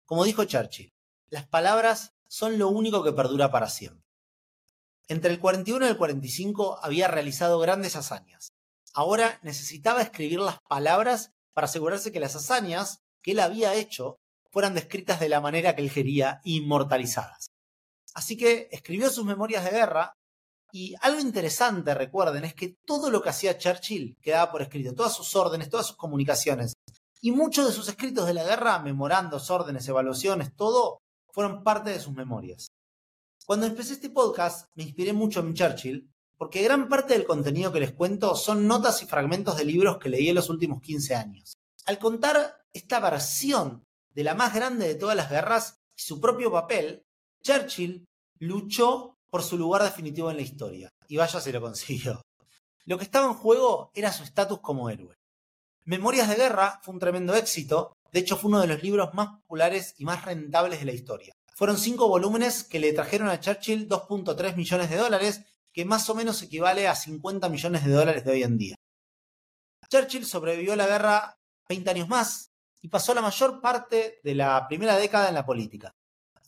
Como 0.03 0.25
dijo 0.25 0.43
Churchill, 0.43 0.91
las 1.29 1.47
palabras 1.47 2.11
son 2.27 2.59
lo 2.59 2.67
único 2.67 3.01
que 3.01 3.13
perdura 3.13 3.51
para 3.51 3.69
siempre. 3.69 4.03
Entre 5.07 5.31
el 5.31 5.39
41 5.39 5.85
y 5.85 5.89
el 5.89 5.97
45 5.97 6.79
había 6.83 7.07
realizado 7.07 7.57
grandes 7.59 7.95
hazañas. 7.95 8.51
Ahora 8.93 9.39
necesitaba 9.43 10.01
escribir 10.01 10.41
las 10.41 10.59
palabras 10.67 11.31
para 11.53 11.65
asegurarse 11.65 12.11
que 12.11 12.19
las 12.19 12.35
hazañas 12.35 12.99
que 13.21 13.31
él 13.31 13.39
había 13.39 13.75
hecho 13.75 14.18
fueran 14.51 14.73
descritas 14.73 15.19
de 15.19 15.29
la 15.29 15.41
manera 15.41 15.75
que 15.75 15.81
él 15.81 15.91
quería, 15.91 16.41
inmortalizadas. 16.43 17.47
Así 18.13 18.37
que 18.37 18.67
escribió 18.71 19.09
sus 19.09 19.25
memorias 19.25 19.63
de 19.63 19.71
guerra 19.71 20.13
y 20.71 20.95
algo 21.01 21.19
interesante, 21.19 21.93
recuerden, 21.93 22.45
es 22.45 22.53
que 22.53 22.75
todo 22.85 23.09
lo 23.09 23.21
que 23.21 23.29
hacía 23.29 23.57
Churchill 23.57 24.17
quedaba 24.21 24.51
por 24.51 24.61
escrito, 24.61 24.93
todas 24.93 25.15
sus 25.15 25.35
órdenes, 25.35 25.69
todas 25.69 25.87
sus 25.87 25.97
comunicaciones. 25.97 26.73
Y 27.21 27.31
muchos 27.31 27.67
de 27.67 27.73
sus 27.73 27.87
escritos 27.89 28.27
de 28.27 28.33
la 28.33 28.43
guerra, 28.43 28.79
memorandos, 28.79 29.49
órdenes, 29.49 29.87
evaluaciones, 29.87 30.55
todo, 30.55 30.99
fueron 31.31 31.63
parte 31.63 31.89
de 31.89 31.99
sus 31.99 32.13
memorias. 32.13 32.67
Cuando 33.45 33.65
empecé 33.65 33.93
este 33.93 34.09
podcast, 34.09 34.67
me 34.75 34.83
inspiré 34.83 35.11
mucho 35.11 35.39
en 35.39 35.53
Churchill, 35.53 36.09
porque 36.37 36.63
gran 36.63 36.87
parte 36.87 37.13
del 37.13 37.25
contenido 37.25 37.71
que 37.71 37.79
les 37.79 37.93
cuento 37.93 38.35
son 38.35 38.67
notas 38.67 39.01
y 39.01 39.05
fragmentos 39.05 39.57
de 39.57 39.65
libros 39.65 39.97
que 39.97 40.09
leí 40.09 40.29
en 40.29 40.35
los 40.35 40.49
últimos 40.49 40.81
15 40.81 41.15
años. 41.15 41.53
Al 41.85 41.97
contar 41.97 42.61
esta 42.71 42.99
versión 42.99 43.83
de 44.13 44.23
la 44.23 44.35
más 44.35 44.53
grande 44.53 44.87
de 44.87 44.95
todas 44.95 45.15
las 45.15 45.29
guerras 45.29 45.79
y 45.95 46.01
su 46.01 46.19
propio 46.19 46.51
papel, 46.51 47.03
Churchill 47.41 48.05
luchó 48.39 49.17
por 49.29 49.43
su 49.43 49.57
lugar 49.57 49.83
definitivo 49.83 50.29
en 50.29 50.37
la 50.37 50.41
historia. 50.41 50.89
Y 51.07 51.17
vaya 51.17 51.39
se 51.39 51.53
lo 51.53 51.61
consiguió. 51.61 52.21
Lo 52.85 52.97
que 52.97 53.03
estaba 53.03 53.27
en 53.27 53.33
juego 53.33 53.91
era 53.93 54.11
su 54.11 54.23
estatus 54.23 54.59
como 54.61 54.89
héroe. 54.89 55.15
Memorias 55.85 56.29
de 56.29 56.35
Guerra 56.35 56.79
fue 56.83 56.93
un 56.93 56.99
tremendo 56.99 57.35
éxito, 57.35 57.93
de 58.11 58.19
hecho 58.19 58.37
fue 58.37 58.49
uno 58.49 58.61
de 58.61 58.67
los 58.67 58.83
libros 58.83 59.13
más 59.13 59.39
populares 59.41 59.95
y 59.97 60.05
más 60.05 60.25
rentables 60.25 60.79
de 60.79 60.85
la 60.85 60.91
historia. 60.91 61.33
Fueron 61.55 61.77
cinco 61.77 62.07
volúmenes 62.07 62.63
que 62.63 62.79
le 62.79 62.93
trajeron 62.93 63.27
a 63.27 63.39
Churchill 63.39 63.87
2.3 63.87 64.55
millones 64.55 64.89
de 64.89 64.97
dólares, 64.97 65.41
que 65.73 65.85
más 65.85 66.09
o 66.09 66.15
menos 66.15 66.41
equivale 66.41 66.87
a 66.87 66.95
50 66.95 67.49
millones 67.49 67.85
de 67.85 67.91
dólares 67.91 68.25
de 68.25 68.31
hoy 68.31 68.43
en 68.43 68.57
día. 68.57 68.75
Churchill 69.89 70.25
sobrevivió 70.25 70.73
a 70.73 70.77
la 70.77 70.87
guerra 70.87 71.39
20 71.67 71.89
años 71.89 72.07
más 72.07 72.48
y 72.81 72.87
pasó 72.87 73.13
la 73.13 73.21
mayor 73.21 73.61
parte 73.61 74.19
de 74.23 74.35
la 74.35 74.67
primera 74.67 74.97
década 74.97 75.29
en 75.29 75.35
la 75.35 75.45
política 75.45 75.93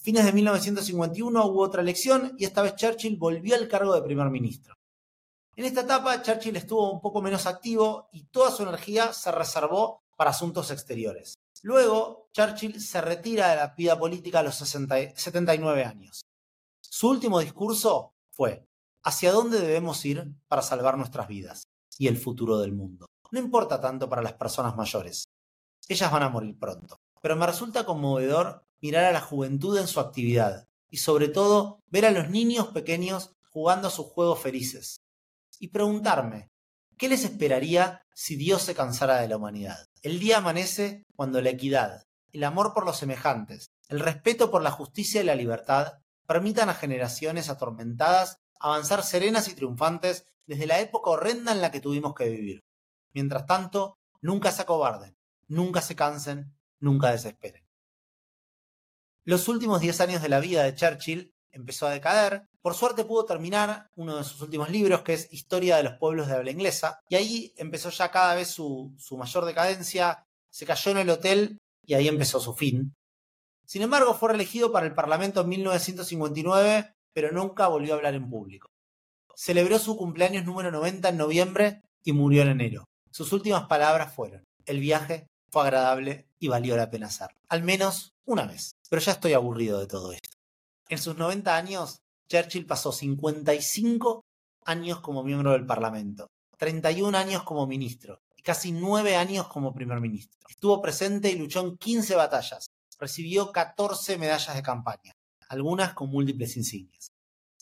fines 0.02 0.26
de 0.26 0.34
1951 0.34 1.46
hubo 1.46 1.62
otra 1.62 1.82
elección 1.82 2.34
y 2.38 2.46
esta 2.46 2.64
vez 2.64 2.76
Churchill 2.76 3.18
volvió 3.18 3.56
al 3.56 3.68
cargo 3.68 3.94
de 3.94 4.02
primer 4.02 4.30
ministro. 4.30 4.76
En 5.56 5.66
esta 5.66 5.82
etapa 5.82 6.22
Churchill 6.22 6.56
estuvo 6.56 6.92
un 6.92 7.02
poco 7.02 7.22
menos 7.22 7.46
activo 7.46 8.10
y 8.12 8.24
toda 8.26 8.52
su 8.52 8.64
energía 8.64 9.14
se 9.14 9.32
reservó 9.32 10.02
para 10.18 10.32
asuntos 10.32 10.72
exteriores. 10.72 11.36
Luego, 11.62 12.30
Churchill 12.34 12.82
se 12.82 13.02
retira 13.02 13.50
de 13.50 13.56
la 13.58 13.68
vida 13.78 13.98
política 13.98 14.40
a 14.40 14.44
los 14.44 14.56
79 14.56 15.86
años. 15.86 16.22
Su 16.82 17.10
último 17.10 17.40
discurso 17.40 18.16
fue, 18.32 18.66
¿hacia 19.04 19.32
dónde 19.32 19.60
debemos 19.60 20.04
ir 20.06 20.34
para 20.48 20.64
salvar 20.64 20.98
nuestras 20.98 21.28
vidas 21.28 21.64
y 22.00 22.08
el 22.08 22.18
futuro 22.18 22.58
del 22.58 22.74
mundo? 22.74 23.06
No 23.30 23.40
importa 23.40 23.80
tanto 23.80 24.10
para 24.10 24.24
las 24.24 24.34
personas 24.34 24.76
mayores. 24.76 25.26
Ellas 25.88 26.12
van 26.12 26.24
a 26.24 26.30
morir 26.30 26.58
pronto. 26.58 26.98
Pero 27.22 27.36
me 27.36 27.46
resulta 27.46 27.86
conmovedor 27.86 28.66
mirar 28.82 29.06
a 29.06 29.12
la 29.12 29.22
juventud 29.22 29.78
en 29.78 29.88
su 29.88 30.00
actividad 30.00 30.68
y 30.90 30.98
sobre 30.98 31.28
todo 31.28 31.80
ver 31.88 32.06
a 32.06 32.12
los 32.12 32.30
niños 32.30 32.68
pequeños 32.68 33.34
jugando 33.50 33.88
a 33.88 33.92
sus 33.92 34.08
juegos 34.08 34.40
felices. 34.40 35.02
Y 35.60 35.70
preguntarme, 35.70 36.50
¿qué 36.98 37.08
les 37.08 37.24
esperaría 37.24 38.02
si 38.14 38.36
Dios 38.36 38.64
se 38.64 38.76
cansara 38.76 39.22
de 39.22 39.28
la 39.28 39.38
humanidad? 39.38 39.88
El 40.02 40.20
día 40.20 40.38
amanece 40.38 41.06
cuando 41.16 41.42
la 41.42 41.52
equidad, 41.52 42.04
el 42.32 42.44
amor 42.44 42.74
por 42.74 42.86
los 42.86 42.98
semejantes, 42.98 43.68
el 43.88 44.00
respeto 44.00 44.50
por 44.50 44.64
la 44.64 44.72
justicia 44.72 45.22
y 45.22 45.26
la 45.26 45.36
libertad 45.36 45.94
permitan 46.26 46.70
a 46.70 46.74
generaciones 46.74 47.50
atormentadas 47.50 48.38
avanzar 48.60 49.04
serenas 49.04 49.48
y 49.48 49.54
triunfantes 49.54 50.26
desde 50.46 50.68
la 50.68 50.80
época 50.80 51.12
horrenda 51.12 51.52
en 51.52 51.62
la 51.62 51.72
que 51.72 51.82
tuvimos 51.82 52.14
que 52.16 52.30
vivir. 52.30 52.64
Mientras 53.14 53.46
tanto, 53.46 53.98
nunca 54.22 54.52
se 54.52 54.62
acobarden, 54.62 55.16
nunca 55.52 55.82
se 55.82 55.96
cansen, 55.96 56.56
nunca 56.80 57.12
desesperen. 57.12 57.64
Los 59.26 59.50
últimos 59.50 59.82
10 59.82 60.02
años 60.02 60.22
de 60.22 60.30
la 60.30 60.40
vida 60.40 60.64
de 60.64 60.74
Churchill 60.74 61.34
empezó 61.52 61.88
a 61.88 61.92
decader. 61.92 62.48
Por 62.62 62.74
suerte 62.74 63.04
pudo 63.04 63.26
terminar 63.26 63.90
uno 63.96 64.18
de 64.18 64.24
sus 64.24 64.42
últimos 64.42 64.70
libros, 64.70 65.02
que 65.02 65.14
es 65.14 65.32
Historia 65.32 65.76
de 65.76 65.84
los 65.84 65.98
pueblos 65.98 66.28
de 66.28 66.36
habla 66.36 66.52
inglesa, 66.52 67.00
y 67.10 67.16
ahí 67.16 67.54
empezó 67.58 67.90
ya 67.90 68.10
cada 68.12 68.36
vez 68.36 68.48
su, 68.48 68.96
su 68.98 69.18
mayor 69.18 69.46
decadencia, 69.46 70.24
se 70.50 70.66
cayó 70.66 70.92
en 70.92 70.98
el 71.00 71.10
hotel 71.10 71.58
y 71.84 71.96
ahí 71.96 72.08
empezó 72.08 72.40
su 72.40 72.54
fin. 72.54 72.94
Sin 73.66 73.82
embargo, 73.82 74.14
fue 74.14 74.30
reelegido 74.30 74.72
para 74.72 74.86
el 74.86 74.96
Parlamento 74.96 75.42
en 75.42 75.50
1959, 75.50 76.94
pero 77.14 77.32
nunca 77.32 77.68
volvió 77.68 77.94
a 77.94 77.98
hablar 77.98 78.16
en 78.16 78.30
público. 78.30 78.68
Celebró 79.36 79.80
su 79.80 79.98
cumpleaños 79.98 80.46
número 80.46 80.72
90 80.72 81.10
en 81.10 81.18
noviembre 81.18 81.82
y 82.04 82.14
murió 82.14 82.44
en 82.44 82.50
enero. 82.50 82.86
Sus 83.12 83.34
últimas 83.34 83.68
palabras 83.68 84.14
fueron, 84.14 84.44
el 84.66 84.80
viaje 84.80 85.28
fue 85.52 85.64
agradable 85.64 86.28
y 86.40 86.48
valió 86.48 86.78
la 86.78 86.90
pena 86.90 87.08
hacer. 87.08 87.30
Al 87.50 87.64
menos 87.64 88.14
una 88.26 88.46
vez. 88.46 88.72
Pero 88.90 89.02
ya 89.02 89.12
estoy 89.12 89.34
aburrido 89.34 89.80
de 89.80 89.88
todo 89.88 90.12
esto. 90.14 90.38
En 90.88 90.98
sus 90.98 91.18
90 91.18 91.56
años, 91.56 92.00
Churchill 92.28 92.66
pasó 92.66 92.92
55 92.92 94.24
años 94.66 95.02
como 95.02 95.24
miembro 95.24 95.52
del 95.52 95.66
Parlamento, 95.66 96.28
31 96.58 97.18
años 97.18 97.44
como 97.44 97.68
ministro 97.68 98.22
y 98.36 98.42
casi 98.42 98.72
9 98.72 99.16
años 99.16 99.48
como 99.48 99.74
primer 99.74 100.00
ministro. 100.00 100.40
Estuvo 100.50 100.82
presente 100.82 101.30
y 101.30 101.36
luchó 101.36 101.62
en 101.62 101.78
15 101.78 102.16
batallas. 102.16 102.68
Recibió 103.00 103.52
14 103.52 104.18
medallas 104.18 104.56
de 104.56 104.62
campaña, 104.62 105.14
algunas 105.50 105.94
con 105.94 106.10
múltiples 106.10 106.56
insignias. 106.56 107.08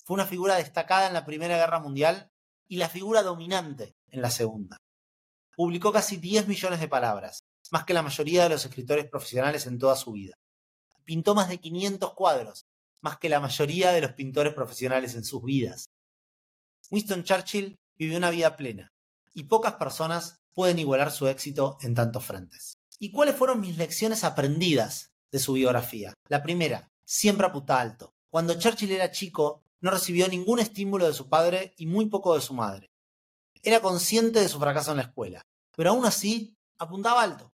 Fue 0.04 0.16
una 0.16 0.26
figura 0.26 0.56
destacada 0.56 1.08
en 1.08 1.14
la 1.14 1.26
Primera 1.26 1.58
Guerra 1.58 1.80
Mundial 1.80 2.30
y 2.68 2.78
la 2.78 2.90
figura 2.90 3.24
dominante 3.24 3.96
en 4.10 4.22
la 4.22 4.30
Segunda. 4.30 4.78
publicó 5.56 5.92
casi 5.92 6.18
10 6.18 6.48
millones 6.48 6.80
de 6.80 6.88
palabras, 6.88 7.40
más 7.72 7.86
que 7.86 7.94
la 7.94 8.02
mayoría 8.02 8.44
de 8.44 8.50
los 8.50 8.66
escritores 8.66 9.06
profesionales 9.06 9.68
en 9.68 9.78
toda 9.78 9.96
su 9.96 10.12
vida. 10.12 10.36
Pintó 11.06 11.36
más 11.36 11.50
de 11.50 11.60
500 11.60 12.14
cuadros, 12.14 12.66
más 13.02 13.18
que 13.18 13.30
la 13.30 13.40
mayoría 13.40 13.92
de 13.92 14.02
los 14.02 14.14
pintores 14.14 14.54
profesionales 14.54 15.16
en 15.16 15.24
sus 15.24 15.44
vidas. 15.44 15.86
Winston 16.92 17.24
Churchill 17.24 17.78
vivió 17.98 18.18
una 18.18 18.30
vida 18.30 18.56
plena, 18.56 18.92
y 19.34 19.44
pocas 19.44 19.74
personas 19.76 20.40
pueden 20.54 20.80
igualar 20.80 21.12
su 21.12 21.28
éxito 21.28 21.78
en 21.82 21.96
tantos 21.96 22.26
frentes. 22.26 22.74
¿Y 22.98 23.12
cuáles 23.12 23.36
fueron 23.36 23.62
mis 23.62 23.78
lecciones 23.78 24.24
aprendidas 24.24 25.12
de 25.32 25.40
su 25.40 25.54
biografía? 25.54 26.14
La 26.28 26.44
primera, 26.44 26.90
siempre 27.06 27.48
apunta 27.48 27.80
alto. 27.80 28.14
Cuando 28.30 28.60
Churchill 28.60 28.92
era 28.92 29.12
chico, 29.12 29.64
no 29.82 29.92
recibió 29.92 30.28
ningún 30.28 30.60
estímulo 30.60 31.08
de 31.08 31.14
su 31.14 31.30
padre 31.30 31.74
y 31.78 31.86
muy 31.86 32.08
poco 32.08 32.36
de 32.36 32.42
su 32.42 32.54
madre. 32.54 32.90
Era 33.64 33.82
consciente 33.82 34.40
de 34.42 34.50
su 34.50 34.60
fracaso 34.60 34.92
en 34.92 34.98
la 34.98 35.04
escuela, 35.04 35.42
pero 35.76 35.92
aún 35.92 36.06
así 36.06 36.56
apuntaba 36.78 37.24
alto. 37.24 37.52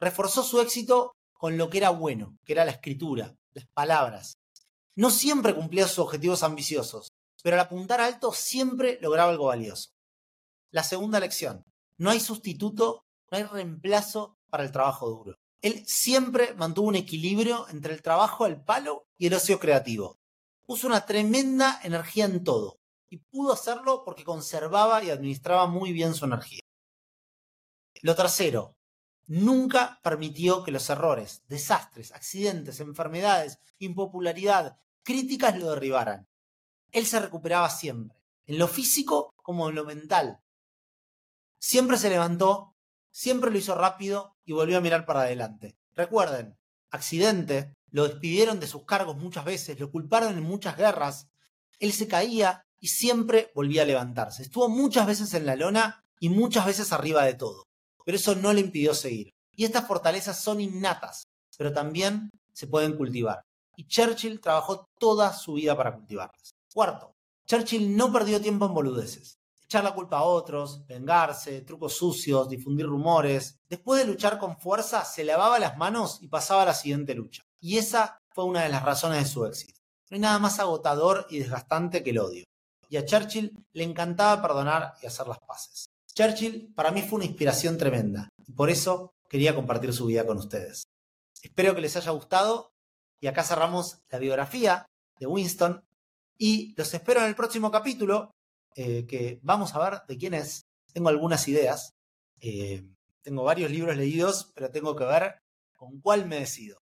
Reforzó 0.00 0.42
su 0.42 0.60
éxito 0.60 1.12
con 1.32 1.56
lo 1.56 1.70
que 1.70 1.78
era 1.78 1.90
bueno, 1.90 2.36
que 2.44 2.52
era 2.52 2.64
la 2.64 2.72
escritura, 2.72 3.34
las 3.52 3.66
palabras. 3.74 4.38
No 4.96 5.10
siempre 5.10 5.54
cumplía 5.54 5.86
sus 5.86 6.00
objetivos 6.00 6.42
ambiciosos, 6.42 7.08
pero 7.42 7.54
al 7.54 7.60
apuntar 7.60 8.00
alto 8.00 8.32
siempre 8.32 8.98
lograba 9.00 9.30
algo 9.30 9.46
valioso. 9.46 9.90
La 10.70 10.82
segunda 10.82 11.20
lección, 11.20 11.64
no 11.96 12.10
hay 12.10 12.20
sustituto, 12.20 13.04
no 13.30 13.38
hay 13.38 13.44
reemplazo 13.44 14.36
para 14.50 14.64
el 14.64 14.72
trabajo 14.72 15.08
duro. 15.08 15.36
Él 15.62 15.84
siempre 15.86 16.54
mantuvo 16.54 16.88
un 16.88 16.96
equilibrio 16.96 17.66
entre 17.68 17.94
el 17.94 18.02
trabajo 18.02 18.44
al 18.44 18.62
palo 18.64 19.04
y 19.18 19.26
el 19.26 19.34
ocio 19.34 19.58
creativo. 19.58 20.18
Puso 20.66 20.86
una 20.86 21.06
tremenda 21.06 21.80
energía 21.82 22.26
en 22.26 22.44
todo 22.44 22.78
y 23.10 23.18
pudo 23.18 23.52
hacerlo 23.52 24.02
porque 24.04 24.24
conservaba 24.24 25.02
y 25.02 25.10
administraba 25.10 25.66
muy 25.66 25.92
bien 25.92 26.14
su 26.14 26.26
energía. 26.26 26.60
Lo 28.02 28.14
tercero, 28.14 28.74
nunca 29.28 30.00
permitió 30.02 30.64
que 30.64 30.72
los 30.72 30.90
errores, 30.90 31.42
desastres, 31.46 32.12
accidentes, 32.12 32.80
enfermedades, 32.80 33.60
impopularidad, 33.78 34.78
críticas 35.04 35.56
lo 35.58 35.70
derribaran. 35.70 36.26
Él 36.90 37.06
se 37.06 37.20
recuperaba 37.20 37.70
siempre, 37.70 38.18
en 38.46 38.58
lo 38.58 38.66
físico 38.66 39.32
como 39.36 39.68
en 39.68 39.76
lo 39.76 39.84
mental. 39.84 40.40
Siempre 41.58 41.98
se 41.98 42.10
levantó, 42.10 42.74
siempre 43.10 43.50
lo 43.50 43.58
hizo 43.58 43.74
rápido 43.74 44.36
y 44.44 44.52
volvió 44.52 44.78
a 44.78 44.80
mirar 44.80 45.04
para 45.04 45.20
adelante. 45.20 45.76
Recuerden, 45.94 46.58
accidente, 46.90 47.74
lo 47.90 48.08
despidieron 48.08 48.60
de 48.60 48.66
sus 48.66 48.84
cargos 48.84 49.16
muchas 49.16 49.44
veces, 49.44 49.78
lo 49.78 49.90
culparon 49.90 50.38
en 50.38 50.42
muchas 50.42 50.76
guerras. 50.76 51.28
Él 51.78 51.92
se 51.92 52.08
caía 52.08 52.64
y 52.80 52.88
siempre 52.88 53.52
volvía 53.54 53.82
a 53.82 53.86
levantarse. 53.86 54.42
Estuvo 54.42 54.68
muchas 54.68 55.06
veces 55.06 55.34
en 55.34 55.44
la 55.44 55.56
lona 55.56 56.04
y 56.18 56.30
muchas 56.30 56.64
veces 56.64 56.92
arriba 56.92 57.24
de 57.24 57.34
todo. 57.34 57.67
Pero 58.08 58.16
eso 58.16 58.34
no 58.34 58.54
le 58.54 58.62
impidió 58.62 58.94
seguir. 58.94 59.34
Y 59.54 59.66
estas 59.66 59.86
fortalezas 59.86 60.40
son 60.40 60.62
innatas, 60.62 61.24
pero 61.58 61.74
también 61.74 62.30
se 62.54 62.66
pueden 62.66 62.96
cultivar. 62.96 63.42
Y 63.76 63.86
Churchill 63.86 64.40
trabajó 64.40 64.86
toda 64.98 65.34
su 65.34 65.52
vida 65.52 65.76
para 65.76 65.94
cultivarlas. 65.94 66.52
Cuarto, 66.72 67.12
Churchill 67.46 67.94
no 67.94 68.10
perdió 68.10 68.40
tiempo 68.40 68.64
en 68.64 68.72
boludeces 68.72 69.38
echar 69.68 69.84
la 69.84 69.92
culpa 69.92 70.20
a 70.20 70.22
otros, 70.22 70.86
vengarse, 70.86 71.60
trucos 71.60 71.94
sucios, 71.94 72.48
difundir 72.48 72.86
rumores. 72.86 73.58
Después 73.68 74.00
de 74.00 74.06
luchar 74.10 74.38
con 74.38 74.56
fuerza, 74.56 75.04
se 75.04 75.24
lavaba 75.24 75.58
las 75.58 75.76
manos 75.76 76.22
y 76.22 76.28
pasaba 76.28 76.62
a 76.62 76.64
la 76.64 76.72
siguiente 76.72 77.14
lucha. 77.14 77.42
Y 77.60 77.76
esa 77.76 78.18
fue 78.30 78.44
una 78.44 78.62
de 78.62 78.70
las 78.70 78.82
razones 78.82 79.18
de 79.18 79.28
su 79.28 79.44
éxito. 79.44 79.78
No 80.08 80.14
hay 80.14 80.20
nada 80.20 80.38
más 80.38 80.58
agotador 80.58 81.26
y 81.28 81.40
desgastante 81.40 82.02
que 82.02 82.10
el 82.10 82.18
odio. 82.18 82.44
Y 82.88 82.96
a 82.96 83.04
Churchill 83.04 83.52
le 83.74 83.84
encantaba 83.84 84.40
perdonar 84.40 84.94
y 85.02 85.06
hacer 85.06 85.28
las 85.28 85.38
paces. 85.40 85.87
Churchill 86.18 86.74
para 86.74 86.90
mí 86.90 87.02
fue 87.02 87.18
una 87.18 87.26
inspiración 87.26 87.78
tremenda 87.78 88.28
y 88.44 88.52
por 88.52 88.70
eso 88.70 89.14
quería 89.28 89.54
compartir 89.54 89.92
su 89.92 90.06
vida 90.06 90.26
con 90.26 90.38
ustedes. 90.38 90.88
Espero 91.42 91.76
que 91.76 91.80
les 91.80 91.96
haya 91.96 92.10
gustado 92.10 92.72
y 93.20 93.28
acá 93.28 93.44
cerramos 93.44 94.00
la 94.10 94.18
biografía 94.18 94.86
de 95.20 95.26
Winston 95.28 95.84
y 96.36 96.74
los 96.76 96.92
espero 96.92 97.20
en 97.20 97.26
el 97.26 97.36
próximo 97.36 97.70
capítulo 97.70 98.32
eh, 98.74 99.06
que 99.06 99.38
vamos 99.42 99.76
a 99.76 99.78
ver 99.78 100.00
de 100.08 100.18
quién 100.18 100.34
es. 100.34 100.62
Tengo 100.92 101.08
algunas 101.08 101.46
ideas. 101.46 101.92
Eh, 102.40 102.84
tengo 103.22 103.44
varios 103.44 103.70
libros 103.70 103.96
leídos, 103.96 104.50
pero 104.56 104.72
tengo 104.72 104.96
que 104.96 105.04
ver 105.04 105.38
con 105.76 106.00
cuál 106.00 106.26
me 106.26 106.40
decido. 106.40 106.78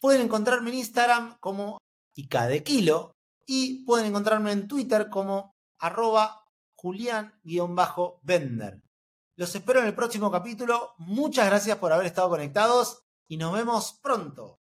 Pueden 0.00 0.22
encontrarme 0.22 0.70
en 0.70 0.78
Instagram 0.78 1.36
como 1.38 1.78
Ica 2.16 2.48
de 2.48 2.64
Kilo 2.64 3.12
y 3.46 3.84
pueden 3.84 4.08
encontrarme 4.08 4.50
en 4.50 4.66
Twitter 4.66 5.08
como 5.08 5.52
arroba 5.78 6.43
Julián-Bender. 6.84 8.82
Los 9.36 9.54
espero 9.54 9.80
en 9.80 9.86
el 9.86 9.94
próximo 9.94 10.30
capítulo. 10.30 10.92
Muchas 10.98 11.46
gracias 11.46 11.78
por 11.78 11.94
haber 11.94 12.04
estado 12.04 12.28
conectados 12.28 13.06
y 13.26 13.38
nos 13.38 13.54
vemos 13.54 13.98
pronto. 14.02 14.60